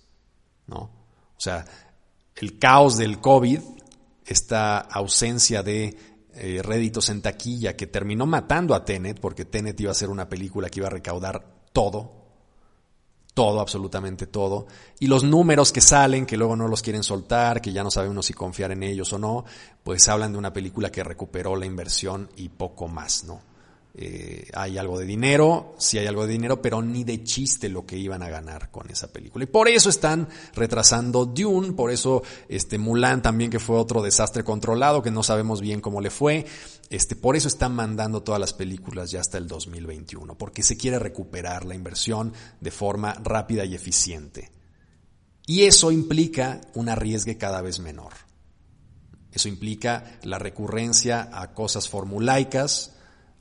¿no? 0.67 0.77
O 0.77 1.39
sea, 1.39 1.65
el 2.35 2.59
caos 2.59 2.97
del 2.97 3.19
COVID, 3.19 3.61
esta 4.27 4.77
ausencia 4.77 5.63
de 5.63 5.97
eh, 6.35 6.61
réditos 6.61 7.09
en 7.09 7.23
taquilla 7.23 7.75
que 7.75 7.87
terminó 7.87 8.27
matando 8.27 8.75
a 8.75 8.85
Tenet, 8.85 9.19
porque 9.19 9.43
Tenet 9.43 9.81
iba 9.81 9.89
a 9.89 9.95
ser 9.95 10.11
una 10.11 10.29
película 10.29 10.69
que 10.69 10.81
iba 10.81 10.87
a 10.87 10.91
recaudar 10.91 11.63
todo, 11.73 12.16
todo, 13.37 13.59
absolutamente 13.59 14.25
todo. 14.25 14.65
Y 14.99 15.05
los 15.05 15.23
números 15.23 15.71
que 15.71 15.79
salen, 15.79 16.25
que 16.25 16.37
luego 16.37 16.55
no 16.55 16.67
los 16.67 16.81
quieren 16.81 17.03
soltar, 17.03 17.61
que 17.61 17.71
ya 17.71 17.83
no 17.83 17.91
sabemos 17.91 18.25
si 18.25 18.33
confiar 18.33 18.71
en 18.71 18.81
ellos 18.81 19.13
o 19.13 19.19
no, 19.19 19.45
pues 19.83 20.07
hablan 20.07 20.31
de 20.31 20.39
una 20.39 20.51
película 20.51 20.89
que 20.89 21.03
recuperó 21.03 21.55
la 21.55 21.67
inversión 21.67 22.31
y 22.35 22.49
poco 22.49 22.87
más, 22.87 23.25
¿no? 23.25 23.39
Eh, 23.99 24.47
hay 24.53 24.79
algo 24.79 24.97
de 24.97 25.05
dinero, 25.05 25.75
sí 25.77 25.99
hay 25.99 26.07
algo 26.07 26.25
de 26.25 26.33
dinero, 26.33 26.61
pero 26.63 26.81
ni 26.81 27.03
de 27.03 27.23
chiste 27.23 27.69
lo 27.69 27.85
que 27.85 27.97
iban 27.97 28.23
a 28.23 28.29
ganar 28.29 28.71
con 28.71 28.89
esa 28.89 29.11
película. 29.11 29.43
Y 29.43 29.47
por 29.47 29.67
eso 29.67 29.89
están 29.89 30.27
retrasando 30.55 31.25
Dune, 31.25 31.73
por 31.73 31.91
eso 31.91 32.23
este 32.49 32.79
Mulan 32.79 33.21
también 33.21 33.51
que 33.51 33.59
fue 33.59 33.77
otro 33.77 34.01
desastre 34.01 34.43
controlado, 34.43 35.03
que 35.03 35.11
no 35.11 35.21
sabemos 35.21 35.61
bien 35.61 35.79
cómo 35.79 36.01
le 36.01 36.09
fue. 36.09 36.47
Este, 36.89 37.15
por 37.15 37.35
eso 37.35 37.47
están 37.47 37.75
mandando 37.75 38.23
todas 38.23 38.39
las 38.39 38.53
películas 38.53 39.11
ya 39.11 39.19
hasta 39.19 39.37
el 39.37 39.47
2021, 39.47 40.37
porque 40.37 40.63
se 40.63 40.77
quiere 40.77 40.99
recuperar 40.99 41.65
la 41.65 41.75
inversión 41.75 42.33
de 42.61 42.71
forma 42.71 43.13
rápida 43.15 43.65
y 43.65 43.75
eficiente. 43.75 44.51
Y 45.45 45.63
eso 45.63 45.91
implica 45.91 46.61
un 46.73 46.89
arriesgue 46.89 47.37
cada 47.37 47.61
vez 47.61 47.79
menor. 47.79 48.13
Eso 49.31 49.49
implica 49.49 50.19
la 50.23 50.39
recurrencia 50.39 51.29
a 51.31 51.53
cosas 51.53 51.89
formulaicas, 51.89 52.97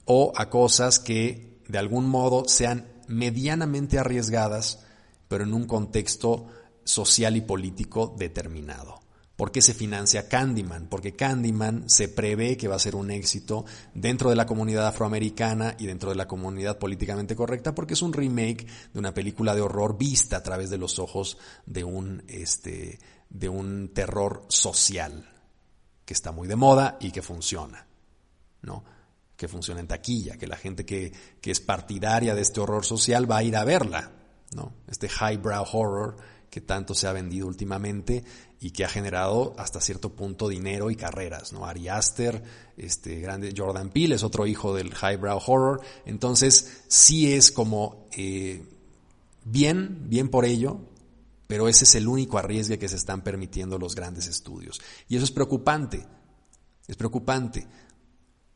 o 0.06 0.32
a 0.36 0.48
cosas 0.48 0.98
que 0.98 1.60
de 1.68 1.78
algún 1.78 2.08
modo 2.08 2.48
sean 2.48 2.86
medianamente 3.08 3.98
arriesgadas, 3.98 4.84
pero 5.28 5.44
en 5.44 5.52
un 5.52 5.66
contexto 5.66 6.46
social 6.84 7.36
y 7.36 7.40
político 7.42 8.14
determinado. 8.16 9.00
¿Por 9.36 9.52
qué 9.52 9.60
se 9.60 9.74
financia 9.74 10.28
Candyman? 10.28 10.88
Porque 10.88 11.14
Candyman 11.14 11.90
se 11.90 12.08
prevé 12.08 12.56
que 12.56 12.68
va 12.68 12.76
a 12.76 12.80
ser 12.80 12.96
un 12.96 13.10
éxito 13.10 13.66
dentro 13.94 14.30
de 14.30 14.36
la 14.36 14.46
comunidad 14.46 14.86
afroamericana 14.86 15.76
y 15.78 15.86
dentro 15.86 16.08
de 16.08 16.16
la 16.16 16.26
comunidad 16.26 16.78
políticamente 16.78 17.36
correcta, 17.36 17.74
porque 17.74 17.94
es 17.94 18.02
un 18.02 18.14
remake 18.14 18.66
de 18.94 18.98
una 18.98 19.12
película 19.12 19.54
de 19.54 19.60
horror 19.60 19.98
vista 19.98 20.38
a 20.38 20.42
través 20.42 20.70
de 20.70 20.78
los 20.78 20.98
ojos 20.98 21.36
de 21.66 21.84
un, 21.84 22.22
este, 22.28 22.98
de 23.28 23.48
un 23.50 23.92
terror 23.92 24.46
social 24.48 25.30
que 26.06 26.14
está 26.14 26.32
muy 26.32 26.48
de 26.48 26.56
moda 26.56 26.96
y 26.98 27.10
que 27.10 27.20
funciona. 27.20 27.86
¿no? 28.62 28.82
que 29.36 29.48
funciona 29.48 29.80
en 29.80 29.86
taquilla, 29.86 30.38
que 30.38 30.46
la 30.46 30.56
gente 30.56 30.86
que, 30.86 31.12
que, 31.42 31.50
es 31.50 31.60
partidaria 31.60 32.34
de 32.34 32.40
este 32.40 32.60
horror 32.60 32.86
social 32.86 33.30
va 33.30 33.36
a 33.36 33.42
ir 33.42 33.54
a 33.56 33.64
verla, 33.64 34.10
¿no? 34.54 34.72
Este 34.88 35.08
highbrow 35.08 35.64
horror 35.72 36.16
que 36.50 36.60
tanto 36.60 36.94
se 36.94 37.06
ha 37.06 37.12
vendido 37.12 37.46
últimamente 37.46 38.24
y 38.60 38.70
que 38.70 38.84
ha 38.84 38.88
generado 38.88 39.54
hasta 39.58 39.80
cierto 39.80 40.10
punto 40.10 40.48
dinero 40.48 40.90
y 40.90 40.96
carreras, 40.96 41.52
¿no? 41.52 41.66
Ari 41.66 41.88
Aster, 41.88 42.42
este 42.76 43.20
grande 43.20 43.54
Jordan 43.56 43.90
Peele 43.90 44.14
es 44.14 44.22
otro 44.22 44.46
hijo 44.46 44.74
del 44.74 44.88
highbrow 44.88 45.40
horror, 45.46 45.80
entonces 46.04 46.82
sí 46.88 47.32
es 47.32 47.52
como 47.52 48.06
eh, 48.16 48.64
bien, 49.44 50.08
bien 50.08 50.28
por 50.28 50.44
ello, 50.44 50.80
pero 51.46 51.68
ese 51.68 51.84
es 51.84 51.94
el 51.94 52.08
único 52.08 52.38
arriesgue 52.38 52.78
que 52.78 52.88
se 52.88 52.96
están 52.96 53.22
permitiendo 53.22 53.78
los 53.78 53.94
grandes 53.94 54.26
estudios. 54.26 54.80
Y 55.08 55.16
eso 55.16 55.24
es 55.24 55.30
preocupante, 55.30 56.06
es 56.88 56.96
preocupante. 56.96 57.66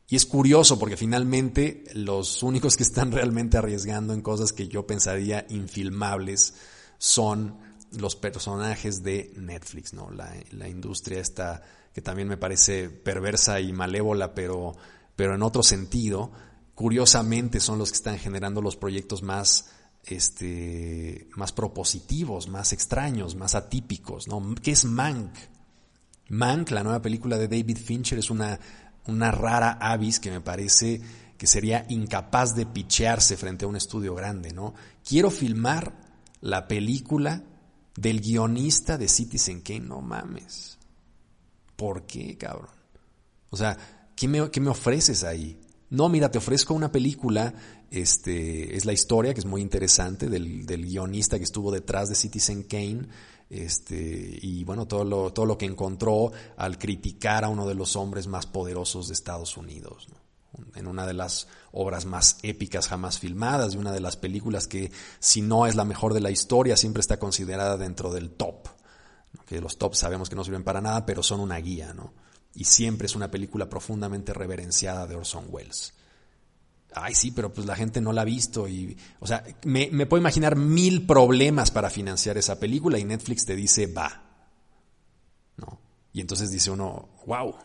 Y 0.09 0.17
es 0.17 0.25
curioso 0.25 0.77
porque 0.77 0.97
finalmente 0.97 1.85
los 1.93 2.43
únicos 2.43 2.75
que 2.75 2.83
están 2.83 3.11
realmente 3.13 3.57
arriesgando 3.57 4.13
en 4.13 4.21
cosas 4.21 4.51
que 4.51 4.67
yo 4.67 4.85
pensaría 4.85 5.45
infilmables 5.49 6.55
son 6.97 7.70
los 7.91 8.15
personajes 8.15 9.03
de 9.03 9.33
Netflix, 9.35 9.93
¿no? 9.93 10.09
La, 10.11 10.67
industria 10.67 11.19
esta 11.19 11.61
que 11.93 12.01
también 12.01 12.27
me 12.27 12.37
parece 12.37 12.89
perversa 12.89 13.59
y 13.59 13.73
malévola, 13.73 14.33
pero, 14.33 14.75
pero 15.15 15.35
en 15.35 15.43
otro 15.43 15.61
sentido, 15.61 16.31
curiosamente 16.73 17.59
son 17.59 17.79
los 17.79 17.91
que 17.91 17.97
están 17.97 18.17
generando 18.17 18.61
los 18.61 18.77
proyectos 18.77 19.23
más, 19.23 19.71
este, 20.05 21.27
más 21.35 21.51
propositivos, 21.51 22.47
más 22.47 22.71
extraños, 22.71 23.35
más 23.35 23.55
atípicos, 23.55 24.27
¿no? 24.27 24.55
¿Qué 24.61 24.71
es 24.71 24.85
Mank? 24.85 25.33
Mank, 26.29 26.71
la 26.71 26.83
nueva 26.83 27.01
película 27.01 27.37
de 27.37 27.49
David 27.49 27.77
Fincher, 27.77 28.19
es 28.19 28.29
una 28.29 28.57
una 29.07 29.31
rara 29.31 29.77
avis 29.79 30.19
que 30.19 30.31
me 30.31 30.41
parece 30.41 31.01
que 31.37 31.47
sería 31.47 31.85
incapaz 31.89 32.55
de 32.55 32.65
pichearse 32.65 33.35
frente 33.35 33.65
a 33.65 33.67
un 33.67 33.75
estudio 33.75 34.13
grande, 34.13 34.53
¿no? 34.53 34.73
Quiero 35.07 35.31
filmar 35.31 35.93
la 36.39 36.67
película 36.67 37.43
del 37.95 38.21
guionista 38.21 38.97
de 38.97 39.07
Citizen 39.07 39.61
Kane, 39.61 39.81
no 39.81 40.01
mames. 40.01 40.77
¿Por 41.75 42.05
qué, 42.05 42.37
cabrón? 42.37 42.69
O 43.49 43.57
sea, 43.57 43.77
¿qué 44.15 44.27
me, 44.27 44.49
qué 44.49 44.59
me 44.61 44.69
ofreces 44.69 45.23
ahí? 45.23 45.59
No, 45.89 46.07
mira, 46.07 46.31
te 46.31 46.37
ofrezco 46.37 46.73
una 46.73 46.91
película, 46.91 47.53
este, 47.89 48.77
es 48.77 48.85
la 48.85 48.93
historia 48.93 49.33
que 49.33 49.41
es 49.41 49.45
muy 49.45 49.61
interesante 49.61 50.29
del, 50.29 50.65
del 50.65 50.85
guionista 50.85 51.37
que 51.37 51.43
estuvo 51.43 51.71
detrás 51.71 52.07
de 52.07 52.15
Citizen 52.15 52.63
Kane, 52.63 53.07
este, 53.49 54.39
y 54.41 54.63
bueno, 54.63 54.87
todo 54.87 55.03
lo, 55.03 55.33
todo 55.33 55.45
lo 55.45 55.57
que 55.57 55.65
encontró 55.65 56.31
al 56.55 56.77
criticar 56.77 57.43
a 57.43 57.49
uno 57.49 57.67
de 57.67 57.75
los 57.75 57.97
hombres 57.97 58.27
más 58.27 58.45
poderosos 58.45 59.09
de 59.09 59.13
Estados 59.13 59.57
Unidos. 59.57 60.07
En 60.75 60.87
una 60.87 61.07
de 61.07 61.13
las 61.13 61.47
obras 61.71 62.05
más 62.05 62.37
épicas 62.43 62.87
jamás 62.87 63.19
filmadas, 63.19 63.73
y 63.73 63.77
una 63.77 63.91
de 63.91 64.01
las 64.01 64.17
películas 64.17 64.67
que, 64.67 64.91
si 65.19 65.41
no 65.41 65.65
es 65.65 65.75
la 65.75 65.85
mejor 65.85 66.13
de 66.13 66.21
la 66.21 66.31
historia, 66.31 66.75
siempre 66.75 67.01
está 67.01 67.17
considerada 67.19 67.77
dentro 67.77 68.11
del 68.11 68.31
top. 68.31 68.67
Que 69.45 69.61
los 69.61 69.77
tops 69.77 69.99
sabemos 69.99 70.29
que 70.29 70.35
no 70.35 70.43
sirven 70.43 70.63
para 70.63 70.81
nada, 70.81 71.05
pero 71.05 71.23
son 71.23 71.39
una 71.39 71.57
guía, 71.57 71.93
¿no? 71.93 72.13
Y 72.53 72.65
siempre 72.65 73.05
es 73.05 73.15
una 73.15 73.31
película 73.31 73.69
profundamente 73.69 74.33
reverenciada 74.33 75.07
de 75.07 75.15
Orson 75.15 75.45
Welles 75.49 75.93
ay, 76.93 77.15
sí, 77.15 77.31
pero 77.31 77.53
pues 77.53 77.65
la 77.67 77.75
gente 77.75 78.01
no 78.01 78.13
la 78.13 78.21
ha 78.21 78.25
visto 78.25 78.67
y, 78.67 78.97
o 79.19 79.27
sea, 79.27 79.43
me, 79.63 79.89
me, 79.91 80.05
puedo 80.05 80.21
imaginar 80.21 80.55
mil 80.55 81.05
problemas 81.05 81.71
para 81.71 81.89
financiar 81.89 82.37
esa 82.37 82.59
película 82.59 82.99
y 82.99 83.05
Netflix 83.05 83.45
te 83.45 83.55
dice, 83.55 83.87
va, 83.87 84.23
¿no? 85.57 85.79
Y 86.13 86.21
entonces 86.21 86.51
dice 86.51 86.71
uno, 86.71 87.09
wow, 87.25 87.55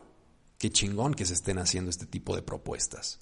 Qué 0.59 0.71
chingón 0.71 1.15
que 1.15 1.27
se 1.27 1.35
estén 1.35 1.59
haciendo 1.59 1.91
este 1.91 2.07
tipo 2.07 2.35
de 2.35 2.43
propuestas. 2.43 3.19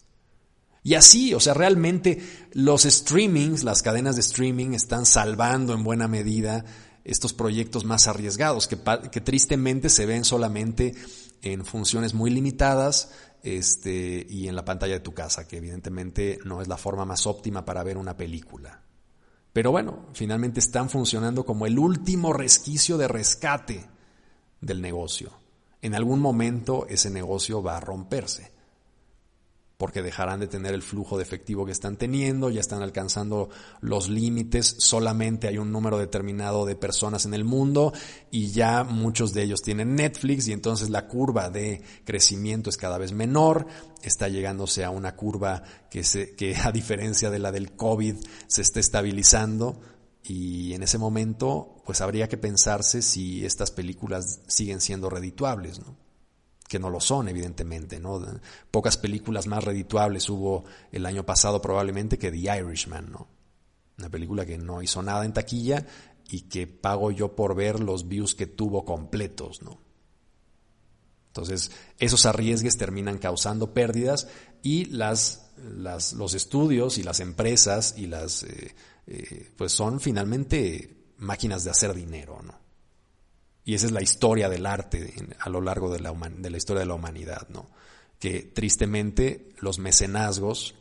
Y 0.82 0.94
así, 0.94 1.32
o 1.32 1.40
sea, 1.40 1.54
realmente 1.54 2.22
los 2.52 2.82
streamings, 2.82 3.64
las 3.64 3.82
cadenas 3.82 4.16
de 4.16 4.20
streaming 4.20 4.72
están 4.74 5.06
salvando 5.06 5.72
en 5.72 5.82
buena 5.82 6.08
medida 6.08 6.64
estos 7.04 7.32
proyectos 7.32 7.84
más 7.84 8.06
arriesgados, 8.06 8.68
que, 8.68 9.20
tristemente 9.20 9.88
se 9.88 10.06
ven 10.06 10.24
solamente 10.24 10.94
en 11.42 11.64
funciones 11.64 12.14
muy 12.14 12.30
limitadas 12.30 13.12
este, 13.42 14.26
y 14.28 14.48
en 14.48 14.56
la 14.56 14.64
pantalla 14.64 14.94
de 14.94 15.00
tu 15.00 15.12
casa, 15.12 15.48
que 15.48 15.56
evidentemente 15.56 16.38
no 16.44 16.60
es 16.60 16.68
la 16.68 16.76
forma 16.76 17.04
más 17.06 17.26
óptima 17.26 17.64
para 17.64 17.82
ver 17.82 17.96
una 17.96 18.16
película. 18.16 18.82
Pero 19.54 19.70
bueno, 19.70 20.08
finalmente 20.12 20.60
están 20.60 20.90
funcionando 20.90 21.46
como 21.46 21.66
el 21.66 21.78
último 21.78 22.32
resquicio 22.32 22.98
de 22.98 23.08
rescate 23.08 23.86
del 24.60 24.82
negocio. 24.82 25.43
En 25.84 25.94
algún 25.94 26.18
momento 26.18 26.86
ese 26.88 27.10
negocio 27.10 27.62
va 27.62 27.76
a 27.76 27.80
romperse 27.80 28.50
porque 29.76 30.00
dejarán 30.00 30.40
de 30.40 30.46
tener 30.46 30.72
el 30.72 30.80
flujo 30.80 31.18
de 31.18 31.24
efectivo 31.24 31.66
que 31.66 31.72
están 31.72 31.98
teniendo, 31.98 32.48
ya 32.48 32.60
están 32.60 32.80
alcanzando 32.80 33.50
los 33.82 34.08
límites, 34.08 34.76
solamente 34.78 35.46
hay 35.46 35.58
un 35.58 35.72
número 35.72 35.98
determinado 35.98 36.64
de 36.64 36.74
personas 36.74 37.26
en 37.26 37.34
el 37.34 37.44
mundo 37.44 37.92
y 38.30 38.50
ya 38.50 38.82
muchos 38.82 39.34
de 39.34 39.42
ellos 39.42 39.60
tienen 39.60 39.94
Netflix 39.94 40.48
y 40.48 40.52
entonces 40.52 40.88
la 40.88 41.06
curva 41.06 41.50
de 41.50 41.82
crecimiento 42.06 42.70
es 42.70 42.78
cada 42.78 42.96
vez 42.96 43.12
menor, 43.12 43.66
está 44.02 44.28
llegándose 44.28 44.84
a 44.84 44.90
una 44.90 45.16
curva 45.16 45.64
que, 45.90 46.02
se, 46.02 46.34
que 46.34 46.56
a 46.56 46.72
diferencia 46.72 47.28
de 47.28 47.40
la 47.40 47.52
del 47.52 47.72
COVID 47.72 48.16
se 48.46 48.62
está 48.62 48.80
estabilizando 48.80 49.82
y 50.24 50.72
en 50.72 50.82
ese 50.82 50.98
momento 50.98 51.76
pues 51.84 52.00
habría 52.00 52.28
que 52.28 52.38
pensarse 52.38 53.02
si 53.02 53.44
estas 53.44 53.70
películas 53.70 54.40
siguen 54.46 54.80
siendo 54.80 55.10
redituables, 55.10 55.80
¿no? 55.80 55.96
que 56.66 56.78
no 56.78 56.90
lo 56.90 56.98
son, 56.98 57.28
evidentemente, 57.28 58.00
¿no? 58.00 58.24
Pocas 58.70 58.96
películas 58.96 59.46
más 59.46 59.62
redituables 59.62 60.28
hubo 60.30 60.64
el 60.90 61.04
año 61.06 61.24
pasado 61.24 61.60
probablemente 61.60 62.18
que 62.18 62.30
The 62.30 62.58
Irishman, 62.58 63.12
¿no? 63.12 63.28
Una 63.98 64.08
película 64.08 64.46
que 64.46 64.58
no 64.58 64.82
hizo 64.82 65.02
nada 65.02 65.24
en 65.24 65.34
taquilla 65.34 65.86
y 66.28 66.42
que 66.48 66.66
pago 66.66 67.10
yo 67.10 67.36
por 67.36 67.54
ver 67.54 67.80
los 67.80 68.08
views 68.08 68.34
que 68.34 68.46
tuvo 68.46 68.84
completos, 68.84 69.62
¿no? 69.62 69.78
Entonces, 71.28 71.70
esos 71.98 72.26
arriesgues 72.26 72.78
terminan 72.78 73.18
causando 73.18 73.74
pérdidas 73.74 74.28
y 74.62 74.86
las, 74.86 75.50
las 75.58 76.12
los 76.12 76.32
estudios 76.32 76.96
y 76.96 77.02
las 77.02 77.20
empresas 77.20 77.94
y 77.98 78.06
las, 78.06 78.44
eh, 78.44 78.74
eh, 79.06 79.50
pues 79.56 79.72
son 79.72 80.00
finalmente 80.00 81.12
máquinas 81.18 81.64
de 81.64 81.70
hacer 81.70 81.94
dinero, 81.94 82.40
¿no? 82.42 82.64
Y 83.64 83.74
esa 83.74 83.86
es 83.86 83.92
la 83.92 84.02
historia 84.02 84.48
del 84.48 84.66
arte 84.66 85.14
a 85.40 85.48
lo 85.48 85.60
largo 85.60 85.90
de 85.90 86.00
la, 86.00 86.12
historia 86.56 86.80
de 86.80 86.86
la 86.86 86.94
humanidad, 86.94 87.48
¿no? 87.48 87.70
Que 88.18 88.42
tristemente 88.42 89.48
los 89.58 89.78
mecenazgos 89.78 90.74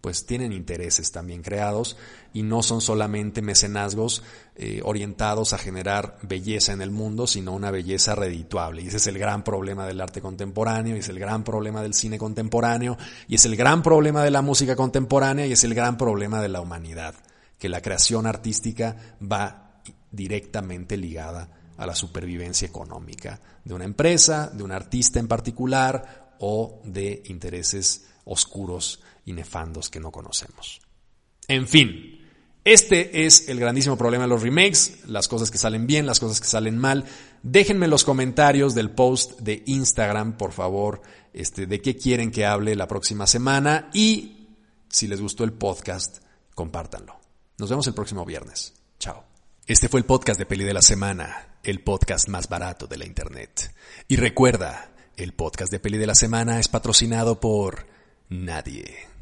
pues 0.00 0.26
tienen 0.26 0.52
intereses 0.52 1.10
también 1.10 1.42
creados 1.42 1.96
y 2.32 2.42
no 2.42 2.62
son 2.62 2.80
solamente 2.80 3.42
mecenazgos 3.42 4.22
eh, 4.54 4.80
orientados 4.84 5.52
a 5.52 5.58
generar 5.58 6.18
belleza 6.22 6.72
en 6.72 6.82
el 6.82 6.90
mundo, 6.90 7.26
sino 7.26 7.52
una 7.52 7.70
belleza 7.70 8.14
redituable. 8.14 8.82
Y 8.82 8.88
ese 8.88 8.98
es 8.98 9.06
el 9.08 9.18
gran 9.18 9.42
problema 9.42 9.86
del 9.86 10.00
arte 10.00 10.20
contemporáneo, 10.20 10.94
y 10.94 11.00
es 11.00 11.08
el 11.08 11.18
gran 11.18 11.42
problema 11.42 11.82
del 11.82 11.94
cine 11.94 12.16
contemporáneo, 12.16 12.96
y 13.26 13.34
es 13.34 13.44
el 13.44 13.56
gran 13.56 13.82
problema 13.82 14.22
de 14.22 14.30
la 14.30 14.42
música 14.42 14.76
contemporánea, 14.76 15.46
y 15.46 15.52
es 15.52 15.64
el 15.64 15.74
gran 15.74 15.96
problema 15.96 16.40
de 16.40 16.48
la 16.48 16.60
humanidad, 16.60 17.14
que 17.58 17.68
la 17.68 17.82
creación 17.82 18.26
artística 18.26 19.16
va 19.20 19.82
directamente 20.10 20.96
ligada 20.96 21.72
a 21.76 21.86
la 21.86 21.94
supervivencia 21.94 22.66
económica 22.66 23.40
de 23.64 23.74
una 23.74 23.84
empresa, 23.84 24.50
de 24.52 24.62
un 24.62 24.72
artista 24.72 25.20
en 25.20 25.28
particular 25.28 26.36
o 26.40 26.80
de 26.84 27.22
intereses 27.26 28.06
oscuros 28.24 29.00
y 29.24 29.32
nefandos 29.32 29.90
que 29.90 30.00
no 30.00 30.10
conocemos. 30.10 30.80
En 31.46 31.66
fin, 31.66 32.18
este 32.64 33.24
es 33.24 33.48
el 33.48 33.58
grandísimo 33.60 33.96
problema 33.96 34.24
de 34.24 34.28
los 34.28 34.42
remakes, 34.42 35.04
las 35.06 35.28
cosas 35.28 35.50
que 35.50 35.58
salen 35.58 35.86
bien, 35.86 36.06
las 36.06 36.20
cosas 36.20 36.40
que 36.40 36.46
salen 36.46 36.76
mal. 36.76 37.04
Déjenme 37.42 37.86
en 37.86 37.90
los 37.90 38.04
comentarios 38.04 38.74
del 38.74 38.90
post 38.90 39.40
de 39.40 39.62
Instagram, 39.66 40.36
por 40.36 40.52
favor, 40.52 41.00
este, 41.32 41.66
de 41.66 41.80
qué 41.80 41.96
quieren 41.96 42.30
que 42.30 42.44
hable 42.44 42.74
la 42.74 42.88
próxima 42.88 43.26
semana 43.26 43.88
y 43.94 44.48
si 44.88 45.06
les 45.06 45.20
gustó 45.20 45.44
el 45.44 45.52
podcast, 45.52 46.18
compártanlo. 46.54 47.17
Nos 47.58 47.70
vemos 47.70 47.86
el 47.86 47.94
próximo 47.94 48.24
viernes. 48.24 48.74
Chao. 48.98 49.24
Este 49.66 49.88
fue 49.88 50.00
el 50.00 50.06
podcast 50.06 50.38
de 50.38 50.46
Peli 50.46 50.64
de 50.64 50.74
la 50.74 50.82
Semana 50.82 51.48
el 51.62 51.80
podcast 51.80 52.28
más 52.28 52.48
barato 52.48 52.86
de 52.86 52.98
la 52.98 53.06
Internet. 53.06 53.74
Y 54.06 54.16
recuerda, 54.16 54.90
el 55.16 55.32
podcast 55.32 55.70
de 55.70 55.80
peli 55.80 55.98
de 55.98 56.06
la 56.06 56.14
semana 56.14 56.60
es 56.60 56.68
patrocinado 56.68 57.40
por 57.40 57.86
nadie. 58.28 59.17